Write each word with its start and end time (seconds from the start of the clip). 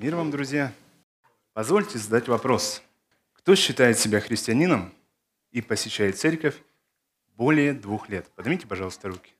Мир 0.00 0.16
вам, 0.16 0.30
друзья! 0.30 0.72
Позвольте 1.52 1.98
задать 1.98 2.26
вопрос. 2.26 2.82
Кто 3.34 3.54
считает 3.54 3.98
себя 3.98 4.20
христианином 4.20 4.94
и 5.50 5.60
посещает 5.60 6.18
церковь 6.18 6.56
более 7.36 7.74
двух 7.74 8.08
лет? 8.08 8.26
Поднимите, 8.34 8.66
пожалуйста, 8.66 9.08
руки. 9.08 9.34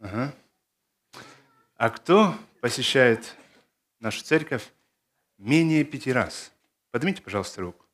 Ага. 0.00 0.34
А 1.76 1.88
кто 1.88 2.34
посещает 2.60 3.34
нашу 4.00 4.22
церковь 4.22 4.70
менее 5.38 5.82
пяти 5.84 6.12
раз? 6.12 6.52
Поднимите, 6.90 7.22
пожалуйста, 7.22 7.62
руку. 7.62 7.86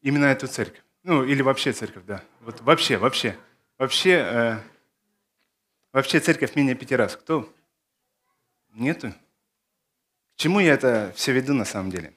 Именно 0.00 0.24
эту 0.24 0.46
церковь. 0.46 0.82
Ну, 1.02 1.22
или 1.22 1.42
вообще 1.42 1.74
церковь, 1.74 2.04
да. 2.06 2.24
Вот 2.40 2.62
вообще, 2.62 2.96
вообще. 2.96 3.36
Вообще, 3.76 4.12
э, 4.12 4.58
вообще 5.92 6.18
церковь 6.20 6.56
менее 6.56 6.74
пяти 6.74 6.96
раз. 6.96 7.14
Кто? 7.14 7.46
Нету? 8.70 9.12
Чему 10.38 10.60
я 10.60 10.74
это 10.74 11.12
все 11.16 11.32
веду 11.32 11.52
на 11.52 11.64
самом 11.64 11.90
деле? 11.90 12.14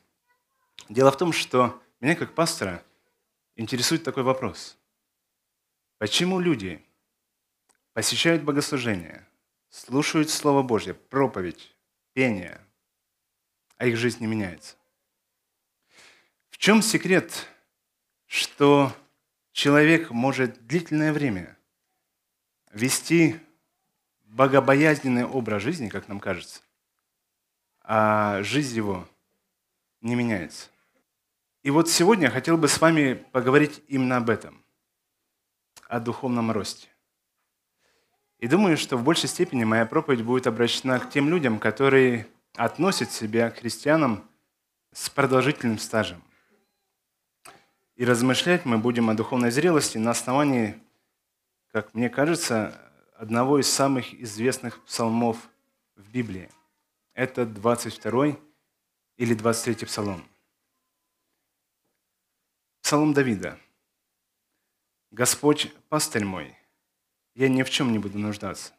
Дело 0.89 1.11
в 1.11 1.17
том, 1.17 1.33
что 1.33 1.81
меня 1.99 2.15
как 2.15 2.35
пастора 2.35 2.83
интересует 3.55 4.03
такой 4.03 4.21
вопрос. 4.21 4.77
Почему 5.97 6.39
люди 6.39 6.85
посещают 7.93 8.43
богослужение, 8.43 9.27
слушают 9.69 10.29
Слово 10.29 10.61
Божье, 10.61 10.93
проповедь, 10.93 11.75
пение, 12.13 12.61
а 13.77 13.87
их 13.87 13.97
жизнь 13.97 14.19
не 14.19 14.27
меняется? 14.27 14.75
В 16.51 16.59
чем 16.59 16.83
секрет, 16.83 17.47
что 18.27 18.95
человек 19.51 20.11
может 20.11 20.67
длительное 20.67 21.11
время 21.11 21.57
вести 22.71 23.39
богобоязненный 24.25 25.25
образ 25.25 25.63
жизни, 25.63 25.89
как 25.89 26.07
нам 26.07 26.19
кажется, 26.19 26.61
а 27.93 28.41
жизнь 28.41 28.77
его 28.77 29.05
не 29.99 30.15
меняется. 30.15 30.69
И 31.61 31.69
вот 31.69 31.89
сегодня 31.89 32.27
я 32.27 32.31
хотел 32.31 32.55
бы 32.55 32.69
с 32.69 32.79
вами 32.79 33.15
поговорить 33.33 33.83
именно 33.89 34.15
об 34.15 34.29
этом, 34.29 34.63
о 35.89 35.99
духовном 35.99 36.51
росте. 36.51 36.87
И 38.37 38.47
думаю, 38.47 38.77
что 38.77 38.95
в 38.95 39.03
большей 39.03 39.27
степени 39.27 39.65
моя 39.65 39.85
проповедь 39.85 40.23
будет 40.23 40.47
обращена 40.47 40.99
к 40.99 41.09
тем 41.09 41.27
людям, 41.27 41.59
которые 41.59 42.27
относят 42.55 43.11
себя 43.11 43.49
к 43.49 43.57
христианам 43.57 44.23
с 44.93 45.09
продолжительным 45.09 45.77
стажем. 45.77 46.23
И 47.97 48.05
размышлять 48.05 48.63
мы 48.63 48.77
будем 48.77 49.09
о 49.09 49.15
духовной 49.15 49.51
зрелости 49.51 49.97
на 49.97 50.11
основании, 50.11 50.81
как 51.73 51.93
мне 51.93 52.09
кажется, 52.09 52.73
одного 53.17 53.59
из 53.59 53.67
самых 53.67 54.13
известных 54.13 54.81
псалмов 54.85 55.35
в 55.97 56.09
Библии– 56.09 56.49
это 57.13 57.45
22 57.45 58.37
или 59.17 59.33
23 59.33 59.85
псалом. 59.85 60.23
Псалом 62.81 63.13
Давида. 63.13 63.59
«Господь, 65.11 65.73
пастырь 65.89 66.25
мой, 66.25 66.55
я 67.35 67.49
ни 67.49 67.63
в 67.63 67.69
чем 67.69 67.91
не 67.91 67.99
буду 67.99 68.17
нуждаться. 68.17 68.73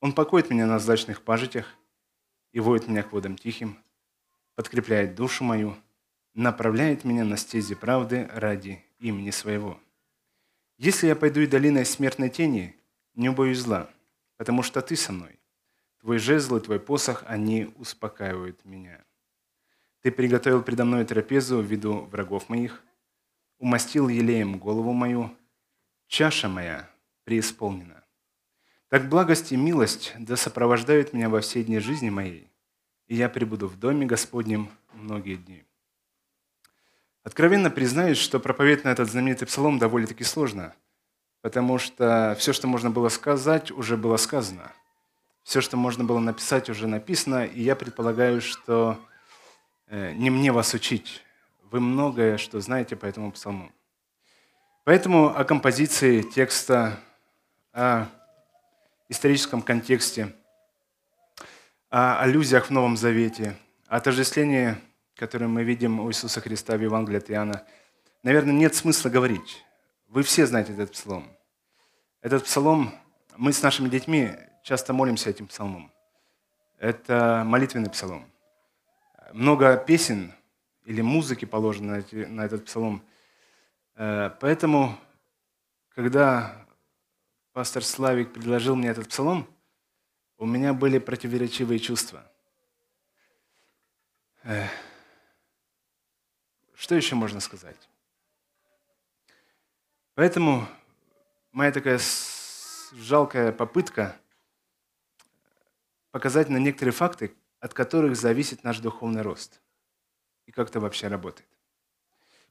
Он 0.00 0.12
покоит 0.12 0.50
меня 0.50 0.66
на 0.66 0.78
злачных 0.78 1.22
пажитях 1.22 1.74
и 2.52 2.60
воет 2.60 2.88
меня 2.88 3.02
к 3.02 3.12
водам 3.12 3.36
тихим, 3.36 3.78
подкрепляет 4.54 5.14
душу 5.14 5.44
мою, 5.44 5.76
направляет 6.34 7.04
меня 7.04 7.24
на 7.24 7.36
стези 7.36 7.74
правды 7.74 8.26
ради 8.32 8.84
имени 8.98 9.30
своего. 9.30 9.80
Если 10.78 11.08
я 11.08 11.16
пойду 11.16 11.40
и 11.40 11.46
долиной 11.46 11.84
смертной 11.84 12.30
тени, 12.30 12.76
не 13.14 13.28
убоюсь 13.28 13.58
зла, 13.58 13.90
потому 14.36 14.62
что 14.62 14.80
ты 14.80 14.96
со 14.96 15.12
мной. 15.12 15.37
Твой 16.00 16.18
жезл 16.18 16.56
и 16.56 16.60
твой 16.60 16.78
посох, 16.78 17.24
они 17.26 17.72
успокаивают 17.76 18.64
меня. 18.64 19.04
Ты 20.00 20.12
приготовил 20.12 20.62
предо 20.62 20.84
мной 20.84 21.04
трапезу 21.04 21.58
в 21.58 21.64
виду 21.64 22.02
врагов 22.12 22.48
моих, 22.48 22.84
умастил 23.58 24.08
елеем 24.08 24.58
голову 24.58 24.92
мою, 24.92 25.36
чаша 26.06 26.48
моя 26.48 26.88
преисполнена. 27.24 28.04
Так 28.88 29.08
благость 29.08 29.50
и 29.50 29.56
милость 29.56 30.14
да 30.18 30.36
сопровождают 30.36 31.12
меня 31.12 31.28
во 31.28 31.40
всей 31.40 31.64
дни 31.64 31.80
жизни 31.80 32.10
моей, 32.10 32.48
и 33.08 33.16
я 33.16 33.28
пребуду 33.28 33.66
в 33.66 33.76
доме 33.78 34.06
Господнем 34.06 34.70
многие 34.92 35.34
дни. 35.34 35.64
Откровенно 37.24 37.70
признаюсь, 37.70 38.18
что 38.18 38.38
проповедь 38.38 38.84
на 38.84 38.90
этот 38.90 39.10
знаменитый 39.10 39.48
псалом 39.48 39.80
довольно-таки 39.80 40.22
сложно, 40.22 40.74
потому 41.42 41.78
что 41.78 42.36
все, 42.38 42.52
что 42.52 42.68
можно 42.68 42.88
было 42.88 43.08
сказать, 43.08 43.72
уже 43.72 43.96
было 43.96 44.16
сказано– 44.16 44.72
все, 45.48 45.62
что 45.62 45.78
можно 45.78 46.04
было 46.04 46.18
написать, 46.18 46.68
уже 46.68 46.86
написано, 46.86 47.46
и 47.46 47.62
я 47.62 47.74
предполагаю, 47.74 48.42
что 48.42 49.00
э, 49.86 50.12
не 50.12 50.28
мне 50.28 50.52
вас 50.52 50.74
учить. 50.74 51.22
Вы 51.70 51.80
многое, 51.80 52.36
что 52.36 52.60
знаете 52.60 52.96
по 52.96 53.06
этому 53.06 53.32
псалму. 53.32 53.72
Поэтому 54.84 55.34
о 55.34 55.44
композиции 55.44 56.20
текста, 56.20 57.00
о 57.72 58.08
историческом 59.08 59.62
контексте, 59.62 60.34
о 61.88 62.20
аллюзиях 62.20 62.66
в 62.66 62.70
Новом 62.70 62.98
Завете, 62.98 63.56
о 63.86 64.00
тождествлении, 64.00 64.76
которое 65.14 65.46
мы 65.46 65.64
видим 65.64 65.98
у 66.00 66.10
Иисуса 66.10 66.42
Христа 66.42 66.76
в 66.76 66.82
Евангелии 66.82 67.16
от 67.16 67.30
Иоанна, 67.30 67.64
наверное, 68.22 68.52
нет 68.52 68.74
смысла 68.74 69.08
говорить. 69.08 69.64
Вы 70.08 70.24
все 70.24 70.46
знаете 70.46 70.74
этот 70.74 70.92
псалом. 70.92 71.26
Этот 72.20 72.44
псалом 72.44 72.94
мы 73.38 73.54
с 73.54 73.62
нашими 73.62 73.88
детьми 73.88 74.32
часто 74.68 74.92
молимся 74.92 75.30
этим 75.30 75.46
псалмом. 75.46 75.90
Это 76.76 77.42
молитвенный 77.46 77.88
псалом. 77.88 78.30
Много 79.32 79.78
песен 79.78 80.34
или 80.84 81.00
музыки 81.00 81.46
положено 81.46 82.04
на, 82.12 82.42
этот 82.42 82.66
псалом. 82.66 83.02
Э, 83.94 84.30
поэтому, 84.38 84.94
когда 85.94 86.66
пастор 87.54 87.82
Славик 87.82 88.34
предложил 88.34 88.76
мне 88.76 88.90
этот 88.90 89.08
псалом, 89.08 89.46
у 90.36 90.44
меня 90.44 90.74
были 90.74 90.98
противоречивые 90.98 91.78
чувства. 91.78 92.30
Э, 94.42 94.66
что 96.74 96.94
еще 96.94 97.14
можно 97.14 97.40
сказать? 97.40 97.88
Поэтому 100.14 100.68
моя 101.52 101.72
такая 101.72 101.98
жалкая 102.92 103.50
попытка– 103.50 104.14
показать 106.18 106.48
на 106.48 106.56
некоторые 106.56 106.92
факты, 106.92 107.32
от 107.60 107.74
которых 107.74 108.16
зависит 108.16 108.64
наш 108.64 108.80
духовный 108.80 109.22
рост. 109.22 109.62
И 110.46 110.50
как 110.50 110.68
это 110.68 110.80
вообще 110.80 111.06
работает. 111.06 111.48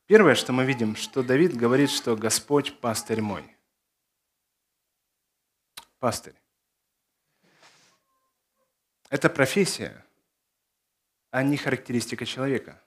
Первое, 0.05 0.35
что 0.35 0.53
мы 0.53 0.63
видим, 0.63 0.95
что 0.95 1.21
Давид 1.21 1.53
говорит, 1.53 1.89
что 1.89 2.15
Господь 2.15 2.79
пастырь 2.79 3.19
мой. 3.19 3.57
Пастырь. 5.99 6.35
Это 9.09 9.29
профессия, 9.29 10.05
а 11.31 11.43
не 11.43 11.57
характеристика 11.57 12.25
человека. 12.25 12.81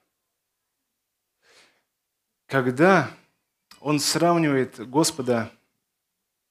Когда 2.47 3.11
он 3.79 3.99
сравнивает 3.99 4.79
Господа, 4.89 5.51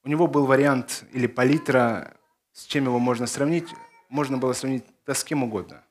у 0.04 0.08
него 0.08 0.28
был 0.28 0.46
вариант 0.46 1.04
или 1.10 1.26
палитра, 1.26 2.16
с 2.52 2.66
чем 2.66 2.84
его 2.84 3.00
можно 3.00 3.26
сравнить, 3.26 3.68
можно 4.10 4.36
было 4.36 4.52
сравнить 4.52 4.84
да 5.06 5.14
с 5.14 5.24
кем 5.24 5.42
угодно. 5.44 5.82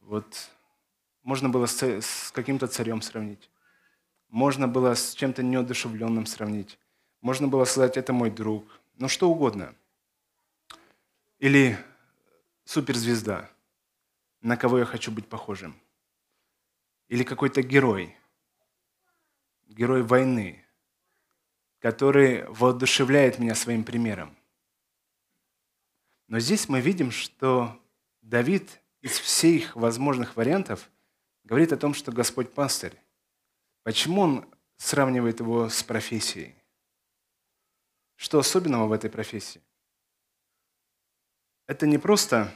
Вот 0.00 0.50
можно 1.22 1.50
было 1.50 1.66
с, 1.66 2.30
каким-то 2.32 2.66
царем 2.68 3.02
сравнить. 3.02 3.50
Можно 4.30 4.68
было 4.68 4.94
с 4.94 5.14
чем-то 5.14 5.42
неодушевленным 5.42 6.24
сравнить. 6.24 6.78
Можно 7.20 7.48
было 7.48 7.64
сказать, 7.64 7.96
это 7.96 8.12
мой 8.12 8.30
друг. 8.30 8.64
Ну, 8.96 9.08
что 9.08 9.28
угодно. 9.28 9.74
Или 11.38 11.76
суперзвезда, 12.64 13.50
на 14.40 14.56
кого 14.56 14.78
я 14.78 14.84
хочу 14.84 15.10
быть 15.10 15.28
похожим. 15.28 15.74
Или 17.08 17.24
какой-то 17.24 17.62
герой, 17.62 18.16
герой 19.66 20.02
войны, 20.02 20.64
который 21.80 22.44
воодушевляет 22.48 23.38
меня 23.38 23.54
своим 23.54 23.84
примером. 23.84 24.37
Но 26.28 26.38
здесь 26.38 26.68
мы 26.68 26.80
видим, 26.80 27.10
что 27.10 27.82
Давид 28.20 28.80
из 29.00 29.18
всех 29.18 29.74
возможных 29.74 30.36
вариантов 30.36 30.90
говорит 31.44 31.72
о 31.72 31.78
том, 31.78 31.94
что 31.94 32.12
Господь 32.12 32.52
пастырь. 32.52 32.94
Почему 33.82 34.20
он 34.20 34.54
сравнивает 34.76 35.40
его 35.40 35.70
с 35.70 35.82
профессией? 35.82 36.54
Что 38.16 38.38
особенного 38.38 38.86
в 38.86 38.92
этой 38.92 39.08
профессии? 39.08 39.62
Это 41.66 41.86
не 41.86 41.96
просто, 41.96 42.52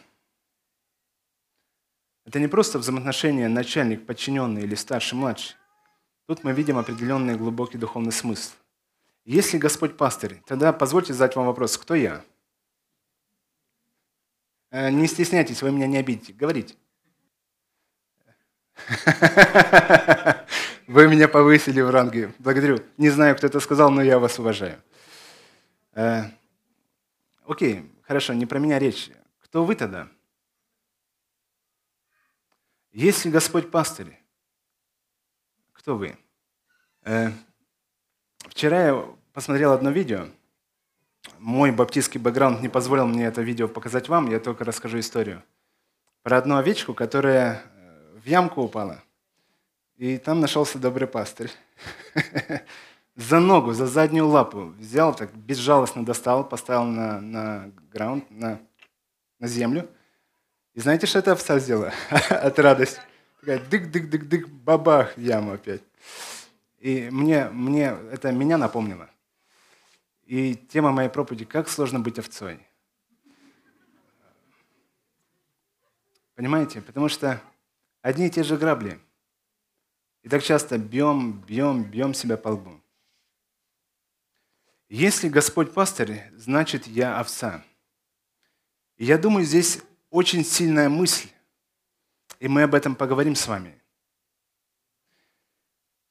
это 2.25 2.41
не 2.41 2.49
просто 2.49 2.79
взаимоотношения 2.79 3.49
начальник, 3.49 4.05
подчиненный 4.05 4.63
или 4.63 4.75
старший, 4.75 5.17
младший. 5.17 5.57
Тут 6.27 6.45
мы 6.45 6.53
видим 6.53 6.79
определенный 6.79 7.37
глубокий 7.37 7.79
духовный 7.79 8.13
смысл. 8.13 8.53
Если 9.25 9.57
Господь 9.57 9.97
пастырь, 9.97 10.43
тогда 10.47 10.73
позвольте 10.73 11.15
задать 11.15 11.37
вам 11.37 11.47
вопрос, 11.47 11.79
кто 11.79 11.95
я? 11.95 12.25
Э, 14.73 14.91
не 14.91 15.07
стесняйтесь, 15.07 15.63
вы 15.63 15.71
меня 15.71 15.87
не 15.87 15.99
обидите. 15.99 16.33
Говорите. 16.33 16.75
Вы 20.89 21.09
меня 21.09 21.29
повысили 21.29 21.81
в 21.81 21.91
ранге. 21.91 22.33
Благодарю. 22.39 22.79
Не 22.97 23.11
знаю, 23.11 23.37
кто 23.37 23.47
это 23.47 23.61
сказал, 23.61 23.91
но 23.91 24.03
я 24.03 24.19
вас 24.19 24.39
уважаю. 24.39 24.83
Э, 25.93 26.25
окей, 27.45 27.89
хорошо, 28.03 28.33
не 28.33 28.47
про 28.47 28.59
меня 28.59 28.79
речь. 28.79 29.11
Кто 29.41 29.65
вы 29.65 29.77
тогда? 29.77 30.09
Если 32.93 33.31
Господь 33.31 33.71
пастырь, 33.71 34.19
кто 35.73 35.97
вы? 35.97 36.19
Э, 37.05 37.31
вчера 38.49 38.87
я 38.87 39.07
посмотрел 39.33 39.73
одно 39.73 39.91
видео. 39.91 40.29
Мой 41.39 41.73
баптистский 41.73 42.21
бэкграунд 42.21 42.63
не 42.63 42.69
позволил 42.69 43.07
мне 43.07 43.27
это 43.27 43.43
видео 43.43 43.69
показать 43.69 44.09
вам, 44.09 44.31
я 44.31 44.41
только 44.41 44.65
расскажу 44.65 44.99
историю. 44.99 45.43
Про 46.23 46.39
одну 46.39 46.57
овечку, 46.57 46.95
которая 46.95 47.63
э, 47.63 48.19
в 48.23 48.27
ямку 48.27 48.63
упала. 48.63 49.03
И 49.97 50.19
там 50.19 50.41
нашелся 50.41 50.79
добрый 50.79 51.09
пастырь. 51.09 51.51
За 53.15 53.41
ногу, 53.41 53.75
за 53.75 53.87
заднюю 53.87 54.27
лапу 54.27 54.73
взял, 54.79 55.15
так 55.15 55.35
безжалостно 55.35 56.03
достал, 56.03 56.49
поставил 56.49 56.85
на, 56.85 57.21
на 57.21 57.71
граунд, 57.93 58.25
на, 58.31 58.59
на 59.39 59.47
землю– 59.47 59.87
и 60.75 60.81
знаете, 60.81 61.07
что 61.07 61.19
эта 61.19 61.33
овца 61.33 61.59
сделала 61.59 61.93
от 62.31 62.59
радости? 62.59 62.99
Такая 63.41 63.59
дык-дык-дык-дык, 63.59 64.49
бабах 64.49 65.19
яму 65.19 65.53
опять. 65.53 65.83
И 66.79 67.11
мне, 67.11 67.49
мне, 67.51 67.95
это 68.11 68.33
меня 68.33 68.57
напомнило. 68.57 69.11
И 70.25 70.55
тема 70.55 70.93
моей 70.93 71.09
проповеди 71.09 71.45
«Как 71.45 71.69
сложно 71.69 72.01
быть 72.01 72.19
овцой». 72.19 72.67
Понимаете? 76.35 76.81
Потому 76.81 77.09
что 77.09 77.43
одни 78.01 78.27
и 78.27 78.31
те 78.31 78.43
же 78.43 78.57
грабли. 78.57 79.01
И 80.23 80.29
так 80.29 80.43
часто 80.43 80.79
бьем, 80.79 81.41
бьем, 81.41 81.85
бьем 81.85 82.15
себя 82.15 82.37
по 82.37 82.51
лбу. 82.51 82.81
Если 84.89 85.29
Господь 85.29 85.73
пастырь, 85.73 86.31
значит 86.35 86.87
я 86.87 87.19
овца. 87.19 87.65
И 88.97 89.05
я 89.05 89.19
думаю, 89.19 89.45
здесь 89.45 89.81
очень 90.11 90.45
сильная 90.45 90.89
мысль, 90.89 91.29
и 92.39 92.47
мы 92.47 92.63
об 92.65 92.75
этом 92.75 92.95
поговорим 92.95 93.35
с 93.35 93.47
вами. 93.49 93.81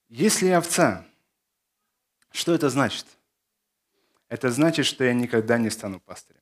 Если 0.09 0.47
я 0.47 0.57
овца, 0.57 1.05
что 2.31 2.53
это 2.53 2.69
значит? 2.69 3.05
Это 4.31 4.49
значит, 4.49 4.85
что 4.85 5.03
я 5.03 5.13
никогда 5.13 5.57
не 5.57 5.69
стану 5.69 5.99
пастырем. 5.99 6.41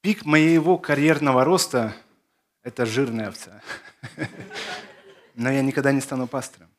Пик 0.00 0.24
моего 0.24 0.78
карьерного 0.78 1.44
роста– 1.44 1.96
это 2.62 2.86
жирная 2.86 3.28
овца. 3.28 3.60
Но 5.34 5.50
я 5.50 5.62
никогда 5.62 5.90
не 5.90 6.00
стану 6.00 6.28
пастором. 6.28 6.70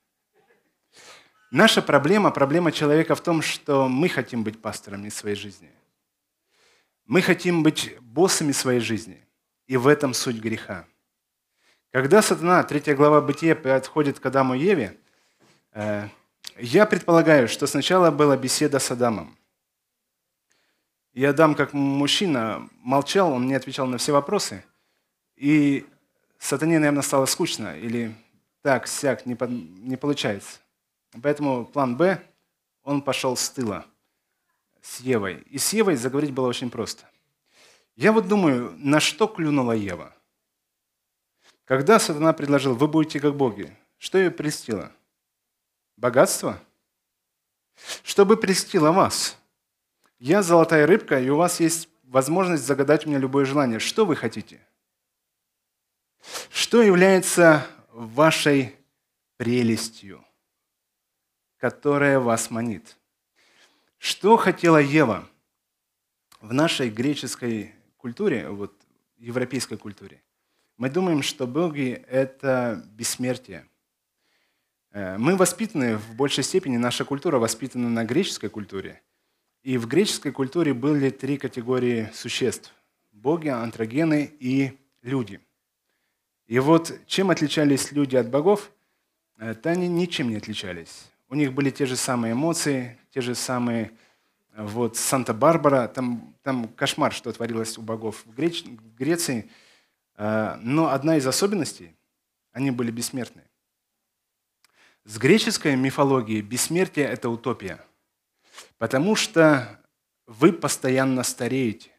Наша 1.51 1.81
проблема, 1.81 2.31
проблема 2.31 2.71
человека 2.71 3.15
в 3.15 3.21
том, 3.21 3.41
что 3.41 3.89
мы 3.89 4.07
хотим 4.07 4.43
быть 4.43 4.61
пасторами 4.61 5.09
своей 5.09 5.35
жизни– 5.35 5.69
мы 7.05 7.21
хотим 7.21 7.61
быть 7.61 7.95
боссами 8.01 8.51
своей 8.51 8.79
жизни, 8.79 9.23
и 9.67 9.77
в 9.77 9.87
этом 9.87 10.13
суть 10.13 10.37
греха. 10.37 10.85
Когда 11.91 12.21
сатана, 12.21 12.63
третья 12.63 12.95
глава 12.95 13.21
Бытия, 13.21 13.55
подходит 13.55 14.19
к 14.19 14.25
Адаму 14.25 14.55
и 14.55 14.59
Еве, 14.59 14.97
э, 15.73 16.09
я 16.57 16.85
предполагаю, 16.85 17.47
что 17.47 17.67
сначала 17.67 18.11
была 18.11 18.37
беседа 18.37 18.79
с 18.79 18.91
Адамом. 18.91 19.37
И 21.13 21.23
Адам, 21.23 21.55
как 21.55 21.73
мужчина, 21.73 22.69
молчал, 22.81 23.31
он 23.31 23.47
не 23.47 23.55
отвечал 23.55 23.87
на 23.87 23.97
все 23.97 24.11
вопросы. 24.11 24.63
И 25.35 25.85
сатане, 26.39 26.79
наверное, 26.79 27.01
стало 27.01 27.25
скучно, 27.25 27.77
или 27.77 28.15
так, 28.61 28.87
сяк, 28.87 29.25
не, 29.25 29.37
не 29.87 29.95
получается. 29.95 30.59
Поэтому 31.21 31.65
план 31.65 31.95
«Б», 31.95 32.21
он 32.83 33.01
пошел 33.01 33.37
с 33.37 33.49
тыла– 33.49 33.85
с 34.85 34.99
Евой. 34.99 35.43
И 35.49 35.57
с 35.57 35.73
Евой 35.73 35.95
заговорить 35.95 36.31
было 36.31 36.47
очень 36.47 36.69
просто. 36.69 37.09
Я 37.95 38.11
вот 38.11 38.27
думаю, 38.27 38.75
на 38.77 38.99
что 38.99 39.27
клюнула 39.27 39.71
Ева? 39.71 40.13
Когда 41.65 41.97
сатана 41.97 42.33
предложил, 42.33 42.75
вы 42.75 42.87
будете 42.87 43.19
как 43.19 43.35
боги, 43.35 43.75
что 43.97 44.19
ее 44.19 44.29
прельстило? 44.29 44.91
Богатство? 45.97 46.59
Чтобы 48.03 48.37
прельстило 48.37 48.91
вас. 48.91 49.37
Я 50.19 50.41
золотая 50.43 50.87
рыбка, 50.87 51.19
и 51.19 51.29
у 51.29 51.37
вас 51.37 51.59
есть 51.59 51.89
возможность 52.03 52.63
загадать 52.63 53.05
мне 53.05 53.17
любое 53.17 53.45
желание. 53.45 53.79
Что 53.79 54.05
вы 54.05 54.15
хотите? 54.15 54.59
Что 56.49 56.81
является 56.81 57.67
вашей 57.91 58.75
прелестью, 59.37 60.25
которая 61.57 62.19
вас 62.19 62.49
манит? 62.49 62.97
Что 63.97 64.37
хотела 64.37 64.77
Ева 64.77 65.27
в 66.41 66.53
нашей 66.53 66.89
греческой 66.89 67.73
культуре, 67.97 68.49
вот 68.49 68.73
европейской 69.17 69.77
культуре? 69.77 70.21
Мы 70.77 70.89
думаем, 70.89 71.21
что 71.21 71.47
боги– 71.47 72.05
это 72.09 72.83
бессмертие. 72.91 73.67
Э, 74.95 75.17
мы 75.17 75.35
воспитаны 75.35 75.97
в 75.97 76.15
большей 76.15 76.43
степени, 76.43 76.77
наша 76.77 77.03
культура 77.03 77.37
воспитана 77.37 77.89
на 77.89 78.05
греческой 78.05 78.49
культуре. 78.49 79.01
И 79.61 79.77
в 79.77 79.87
греческой 79.87 80.31
культуре 80.31 80.73
были 80.73 81.09
три 81.09 81.37
категории 81.37 82.09
существ– 82.13 82.73
боги, 83.11 83.49
антрогены 83.49 84.31
и 84.39 84.71
люди. 85.01 85.41
И 86.47 86.59
вот 86.59 86.97
чем 87.07 87.29
отличались 87.29 87.91
люди 87.91 88.15
от 88.15 88.29
богов? 88.29 88.71
Это 89.37 89.71
они 89.71 89.89
ничем 89.89 90.29
не 90.29 90.37
отличались. 90.37 91.11
У 91.27 91.35
них 91.35 91.51
были 91.51 91.71
те 91.71 91.85
же 91.85 91.97
самые 91.97 92.31
эмоции, 92.31 92.97
те 93.13 93.19
же 93.19 93.35
самые 93.35 93.91
вот 94.55 94.95
Санта-Барбара, 94.95 95.89
там, 95.89 96.33
там 96.41 96.69
кошмар, 96.69 97.11
что 97.11 97.33
творилось 97.33 97.77
у 97.77 97.81
богов 97.81 98.23
в, 98.25 98.33
Греч... 98.33 98.63
в 98.63 98.95
Греции. 98.95 99.49
Но 100.17 100.91
одна 100.91 101.17
из 101.17 101.27
особенностей, 101.27 101.93
они 102.53 102.71
были 102.71 102.91
бессмертны. 102.91 103.44
С 105.05 105.17
греческой 105.17 105.75
мифологией 105.75 106.41
бессмертие– 106.41 107.05
это 107.07 107.29
утопия, 107.29 107.85
потому 108.77 109.15
что 109.15 109.79
вы 110.25 110.51
постоянно 110.51 111.23
стареете. 111.23 111.91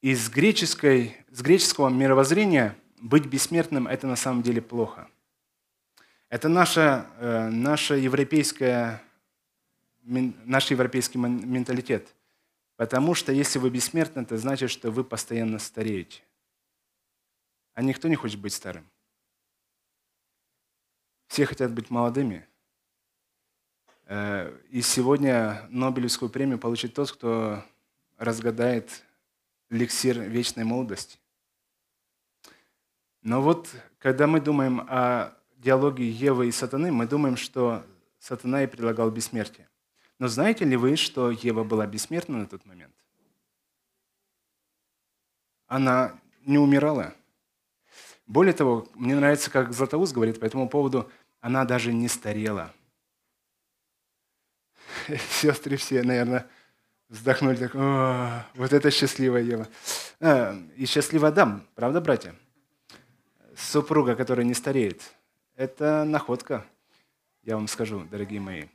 И 0.00 0.14
с, 0.14 0.30
греческой, 0.30 1.16
с 1.30 1.42
греческого 1.42 1.88
мировоззрения 1.88 2.76
быть 3.00 3.26
бессмертным– 3.26 3.86
это 3.88 4.06
на 4.06 4.16
самом 4.16 4.42
деле 4.42 4.62
плохо. 4.62 5.08
Это 6.28 6.48
наша, 6.48 7.06
э, 7.18 7.48
наша 7.48 7.94
европейская 7.96 9.02
наш 10.08 10.70
европейский 10.70 11.18
менталитет. 11.18 12.14
Потому 12.76 13.14
что 13.14 13.32
если 13.32 13.58
вы 13.58 13.70
бессмертны, 13.70 14.20
это 14.20 14.38
значит, 14.38 14.70
что 14.70 14.90
вы 14.90 15.04
постоянно 15.04 15.58
стареете. 15.58 16.22
А 17.74 17.82
никто 17.82 18.08
не 18.08 18.14
хочет 18.14 18.40
быть 18.40 18.52
старым. 18.52 18.88
Все 21.28 21.46
хотят 21.46 21.72
быть 21.72 21.90
молодыми. 21.90 22.46
Э, 24.06 24.58
и 24.70 24.80
сегодня 24.80 25.66
Нобелевскую 25.68 26.30
премию 26.30 26.58
получит 26.58 26.94
тот, 26.94 27.12
кто 27.12 27.62
разгадает 28.16 29.04
эликсир 29.70 30.18
вечной 30.20 30.64
молодости. 30.64 31.18
Но 33.22 33.42
вот, 33.42 33.68
когда 33.98 34.26
мы 34.26 34.40
думаем 34.40 34.80
о 34.88 35.34
диалоге 35.58 36.08
Евы 36.08 36.48
и 36.48 36.52
сатаны, 36.52 36.90
мы 36.90 37.06
думаем, 37.06 37.36
что 37.36 37.84
сатана 38.18 38.64
и 38.64 38.66
предлагал 38.66 39.10
бессмертие. 39.10 39.68
Но 40.18 40.28
знаете 40.28 40.64
ли 40.64 40.76
вы, 40.76 40.96
что 40.96 41.30
Ева 41.30 41.62
была 41.62 41.86
бессмертна 41.86 42.38
на 42.38 42.46
тот 42.46 42.64
момент? 42.64 42.94
Она 45.66 46.18
не 46.46 46.58
умирала. 46.58 47.14
Более 48.28 48.52
того, 48.52 48.86
мне 48.94 49.16
нравится, 49.16 49.50
как 49.50 49.72
Златоуст 49.72 50.12
говорит 50.12 50.38
по 50.38 50.44
этому 50.44 50.68
поводу, 50.68 51.10
она 51.40 51.64
даже 51.64 51.94
не 51.94 52.08
старела. 52.08 52.74
Сестры 55.30 55.78
все, 55.78 56.02
наверное, 56.02 56.46
вздохнули 57.08 57.56
так, 57.56 57.74
вот 58.54 58.72
это 58.74 58.90
счастливая 58.90 59.42
Ева. 59.42 59.68
А, 60.20 60.54
и 60.76 60.84
счастливый 60.84 61.30
Адам, 61.30 61.66
правда, 61.74 62.02
братья? 62.02 62.34
Супруга, 63.56 64.14
которая 64.14 64.44
не 64.44 64.54
стареет. 64.54 65.10
Это 65.56 66.04
находка, 66.04 66.66
я 67.44 67.56
вам 67.56 67.66
скажу, 67.66 68.04
дорогие 68.10 68.40
мои. 68.40 68.66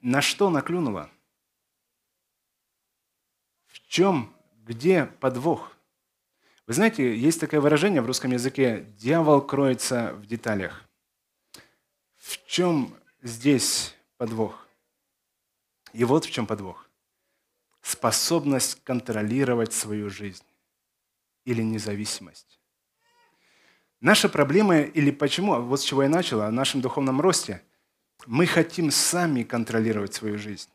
На 0.00 0.20
что 0.20 0.50
наклюнула? 0.50 1.08
В 3.68 3.78
чем, 3.86 4.34
где 4.64 5.06
подвох? 5.20 5.73
Вы 6.66 6.72
знаете, 6.72 7.14
есть 7.14 7.40
такое 7.40 7.60
выражение 7.60 8.00
в 8.00 8.06
русском 8.06 8.30
языке 8.32 8.86
«дьявол 8.96 9.42
кроется 9.42 10.14
в 10.14 10.26
деталях». 10.26 10.88
В 12.16 12.46
чем 12.46 12.96
здесь 13.22 13.94
подвох? 14.16 14.66
И 15.92 16.04
вот 16.04 16.24
в 16.24 16.30
чем 16.30 16.46
подвох. 16.46 16.88
способность 17.84 18.82
контролировать 18.82 19.74
свою 19.74 20.08
жизнь 20.08 20.44
или 21.44 21.62
независимость. 21.62 22.58
Наша 24.00 24.28
проблема, 24.30 24.80
или 24.80 25.10
почему, 25.10 25.60
вот 25.60 25.80
с 25.80 25.84
чего 25.84 26.02
я 26.02 26.08
начал, 26.08 26.40
о 26.40 26.50
нашем 26.50 26.80
духовном 26.80 27.20
росте, 27.20 27.62
мы 28.26 28.46
хотим 28.46 28.90
сами 28.90 29.42
контролировать 29.42 30.14
свою 30.14 30.38
жизнь. 30.38 30.70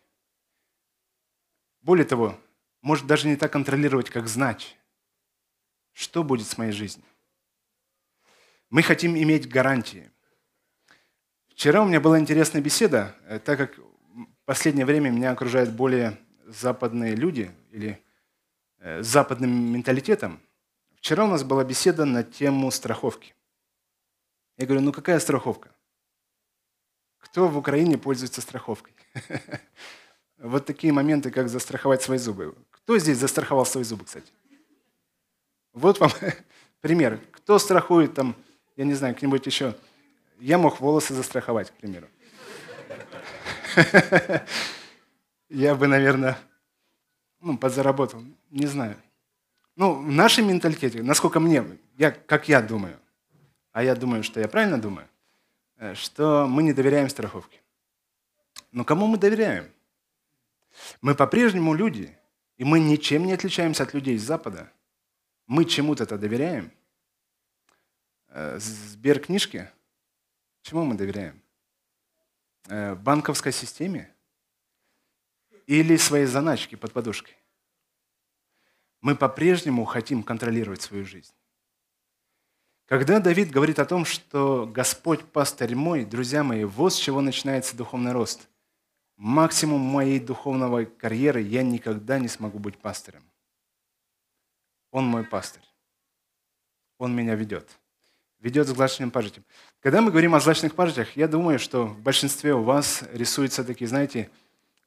Более 1.81 2.05
того, 2.05 2.39
может 2.81 3.08
даже 3.08 3.27
не 3.27 3.36
так 3.36 3.51
контролировать, 3.51 4.12
как 4.12 4.27
знать, 4.27 4.77
что 5.99 6.23
будет 6.23 6.47
с 6.47 6.57
моей 6.57 6.71
жизнью. 6.71 7.05
Мы 8.69 8.83
хотим 8.83 9.17
иметь 9.17 9.49
гарантии. 9.49 10.09
Вчера 11.49 11.81
у 11.81 11.85
меня 11.85 11.99
была 11.99 12.17
интересная 12.17 12.61
беседа, 12.61 13.17
э, 13.27 13.39
так 13.39 13.57
как 13.57 13.77
в 13.77 14.45
последнее 14.45 14.85
время 14.85 15.09
меня 15.09 15.31
окружают 15.31 15.71
более 15.71 16.17
западные 16.45 17.15
люди 17.15 17.51
или 17.71 18.01
э, 18.77 19.03
с 19.03 19.07
западным 19.07 19.51
менталитетом. 19.73 20.39
Вчера 20.95 21.25
у 21.25 21.27
нас 21.27 21.43
была 21.43 21.65
беседа 21.65 22.05
на 22.05 22.23
тему 22.23 22.71
страховки. 22.71 23.35
Я 24.55 24.67
говорю, 24.67 24.81
ну 24.81 24.93
какая 24.93 25.19
страховка? 25.19 25.69
Кто 27.17 27.49
в 27.49 27.57
Украине 27.57 27.97
пользуется 27.97 28.41
страховкой? 28.41 28.93
Вот 30.37 30.65
такие 30.65 30.93
моменты, 30.93 31.31
как 31.31 31.49
застраховать 31.49 32.01
свои 32.01 32.17
зубы. 32.17 32.55
Кто 32.71 32.97
здесь 32.97 33.17
застраховал 33.17 33.65
свои 33.65 33.83
зубы, 33.83 34.05
кстати? 34.05 34.31
Вот 35.73 35.99
вам 35.99 36.11
пример. 36.81 37.19
Кто 37.31 37.59
страхует 37.59 38.13
там, 38.13 38.35
я 38.75 38.85
не 38.85 38.93
знаю, 38.93 39.15
кто-нибудь 39.15 39.45
еще. 39.45 39.75
Я 40.39 40.57
мог 40.57 40.79
волосы 40.79 41.13
застраховать, 41.13 41.71
к 41.71 41.73
примеру. 41.73 42.07
Я 45.49 45.75
бы, 45.75 45.88
наверное, 45.88 46.38
ну, 47.41 47.57
подзаработал, 47.57 48.23
не 48.51 48.67
знаю. 48.67 48.95
Ну, 49.75 49.95
в 49.95 50.11
нашем 50.11 50.47
менталитете, 50.47 51.01
насколько 51.01 51.39
мне, 51.39 51.65
я, 51.97 52.11
как 52.11 52.49
я 52.49 52.61
думаю, 52.61 52.99
а 53.71 53.83
я 53.83 53.95
думаю, 53.95 54.23
что 54.23 54.39
я 54.39 54.47
правильно 54.47 54.79
думаю, 54.79 55.07
э, 55.77 55.95
что 55.95 56.47
мы 56.47 56.63
не 56.63 56.73
доверяем 56.73 57.09
страховке. 57.09 57.59
Но 58.71 58.83
кому 58.83 59.07
мы 59.07 59.17
доверяем? 59.17 59.71
Мы 61.01 61.15
по-прежнему 61.15 61.73
люди, 61.73 62.15
и 62.57 62.63
мы 62.63 62.79
ничем 62.79 63.25
не 63.25 63.33
отличаемся 63.33 63.83
от 63.83 63.93
людей 63.93 64.15
из 64.15 64.23
Запада. 64.23 64.71
Мы 65.49 65.65
чему-то-то 65.65 66.17
доверяем. 66.17 66.71
Э, 68.27 68.59
Сберкнижке? 68.59 69.73
Чему 70.61 70.85
мы 70.85 70.93
доверяем? 70.93 71.41
Э, 72.67 72.93
банковской 72.93 73.51
системе? 73.51 74.13
Или 75.65 75.97
своей 75.97 76.27
заначке 76.27 76.77
под 76.77 76.93
подушкой? 76.93 77.35
Мы 79.01 79.15
по-прежнему 79.15 79.85
хотим 79.85 80.21
контролировать 80.23 80.83
свою 80.83 81.03
жизнь. 81.03 81.33
Когда 82.85 83.19
Давид 83.19 83.49
говорит 83.49 83.79
о 83.79 83.85
том, 83.85 84.05
что 84.05 84.65
Господь 84.65 85.25
пастырь 85.25 85.75
мой, 85.75 86.05
друзья 86.05 86.43
мои, 86.43 86.63
вот 86.63 86.93
с 86.93 86.97
чего 86.97 87.21
начинается 87.21 87.75
духовный 87.75 88.11
рост– 88.11 88.47
максимум 89.19 89.81
моей 89.81 90.19
духовной 90.19 90.85
карьеры 90.85 91.41
я 91.41 91.61
никогда 91.61 92.17
не 92.19 92.27
смогу 92.27 92.57
быть 92.57 92.77
пастырем. 92.77 93.28
Он 94.91 95.05
мой 95.05 95.24
пастырь. 95.24 95.63
Он 96.98 97.15
меня 97.15 97.36
ведет. 97.36 97.67
Ведет 98.39 98.67
с 98.67 98.72
злачным 98.72 99.12
пажитем. 99.12 99.43
Когда 99.81 100.01
мы 100.01 100.12
говорим 100.12 100.36
о 100.36 100.39
злачных 100.39 100.75
пажитях, 100.75 101.15
я 101.15 101.27
думаю, 101.27 101.60
что 101.60 101.86
в 101.86 102.00
большинстве 102.00 102.53
у 102.53 102.63
вас 102.63 103.03
рисуются 103.13 103.63
такие, 103.63 103.88
знаете, 103.88 104.29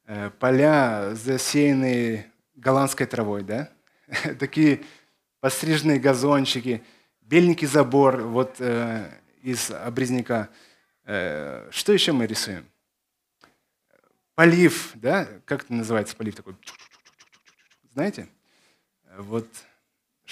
э, 0.07 0.31
поля, 0.31 1.15
засеянные 1.15 2.31
голландской 2.55 3.07
травой, 3.07 3.43
да? 3.43 3.71
Такие 4.39 4.83
постриженные 5.41 5.99
газончики, 5.99 6.83
беленький 7.21 7.67
забор 7.67 8.23
вот 8.23 8.57
э, 8.59 9.11
из 9.43 9.71
обрезняка. 9.71 10.49
Э, 11.05 11.69
что 11.71 11.93
еще 11.93 12.13
мы 12.13 12.27
рисуем? 12.27 12.67
полив, 14.35 14.93
да, 14.95 15.29
как 15.45 15.65
это 15.65 15.73
называется 15.73 16.17
полив 16.17 16.35
такой? 16.35 16.57
Знаете? 17.95 18.29
Вот 19.19 19.47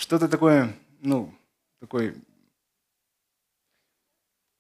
что-то 0.01 0.29
такое, 0.29 0.75
ну, 1.01 1.33
такой 1.79 2.15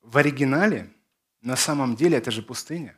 в 0.02 0.18
оригинале, 0.18 0.92
на 1.40 1.56
самом 1.56 1.96
деле 1.96 2.18
это 2.18 2.30
же 2.30 2.42
пустыня. 2.42 2.94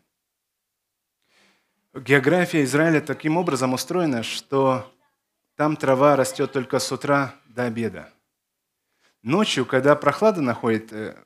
География 1.94 2.64
Израиля 2.64 3.00
таким 3.00 3.37
образом 3.37 3.75
устроена, 3.75 4.25
что 4.25 4.92
там 5.54 5.76
трава 5.76 6.16
растет 6.16 6.50
только 6.50 6.80
с 6.80 6.90
утра 6.90 7.37
до 7.46 7.64
обеда. 7.64 8.12
Ночью, 9.22 9.64
когда 9.64 9.94
прохлада 9.94 10.40
находит 10.40 10.92
э, 10.92 11.16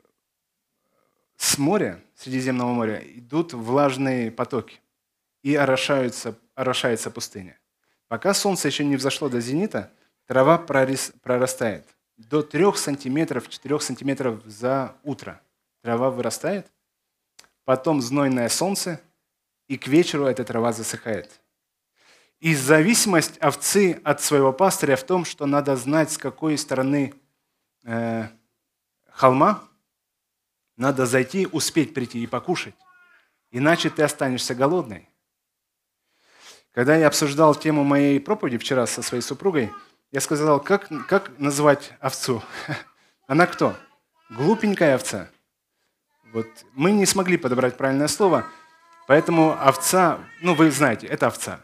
с 1.38 1.56
моря, 1.56 2.02
Средиземного 2.14 2.75
моря, 2.75 2.99
идут 2.99 3.54
влажные 3.54 4.30
потоки 4.30 4.82
и 5.42 5.54
орошается, 5.54 6.38
орошается 6.54 7.11
пустыня. 7.11 7.58
Пока 8.06 8.35
солнце 8.35 8.68
еще 8.68 8.85
не 8.85 8.96
взошло 8.96 9.30
до 9.30 9.40
зенита, 9.40 9.90
трава 10.26 10.59
прорастает. 10.59 11.87
До 12.16 12.42
3 12.42 12.75
сантиметров, 12.76 13.49
4 13.49 13.80
сантиметров 13.80 14.42
за 14.45 14.97
утро 15.02 15.40
трава 15.83 16.11
вырастает, 16.11 16.71
потом 17.64 18.00
знойное 18.00 18.49
солнце, 18.49 19.00
и 19.68 19.76
к 19.76 19.87
вечеру 19.87 20.26
эта 20.26 20.45
трава 20.45 20.73
засыхает. 20.73 21.40
И 22.38 22.54
зависимость 22.54 23.38
овцы 23.40 24.00
от 24.04 24.21
своего 24.21 24.52
пастыря 24.52 24.97
в 24.97 25.04
том, 25.04 25.25
что 25.25 25.47
надо 25.47 25.76
знать, 25.76 26.12
с 26.12 26.18
какой 26.18 26.59
стороны 26.59 27.14
э, 27.85 28.28
холма 29.09 29.64
надо 30.76 31.06
зайти, 31.06 31.47
успеть 31.47 31.95
прийти 31.95 32.23
и 32.23 32.26
покушать. 32.26 32.75
Иначе 33.50 33.88
ты 33.88 34.02
останешься 34.02 34.54
голодной. 34.54 35.09
Когда 36.73 36.95
я 36.95 37.06
обсуждал 37.06 37.54
тему 37.54 37.85
моей 37.85 38.21
проповеди 38.21 38.59
вчера 38.59 38.87
со 38.87 39.00
своей 39.00 39.23
супругой, 39.23 39.73
я 40.16 40.20
сказал, 40.23 40.61
как, 40.61 40.88
как 41.08 41.38
назвать 41.38 41.92
овцу? 42.00 42.42
Она 43.26 43.46
кто? 43.46 43.76
Глупенькая 44.30 44.94
овца. 44.94 45.28
Вот 46.32 46.46
мы 46.73 46.90
не 46.92 47.04
смогли 47.04 47.37
подобрать 47.37 47.76
правильное 47.76 48.08
слово, 48.08 48.46
поэтому 49.06 49.52
овца, 49.61 50.18
ну 50.40 50.54
вы 50.54 50.70
знаете, 50.70 51.06
это 51.06 51.26
овца. 51.26 51.61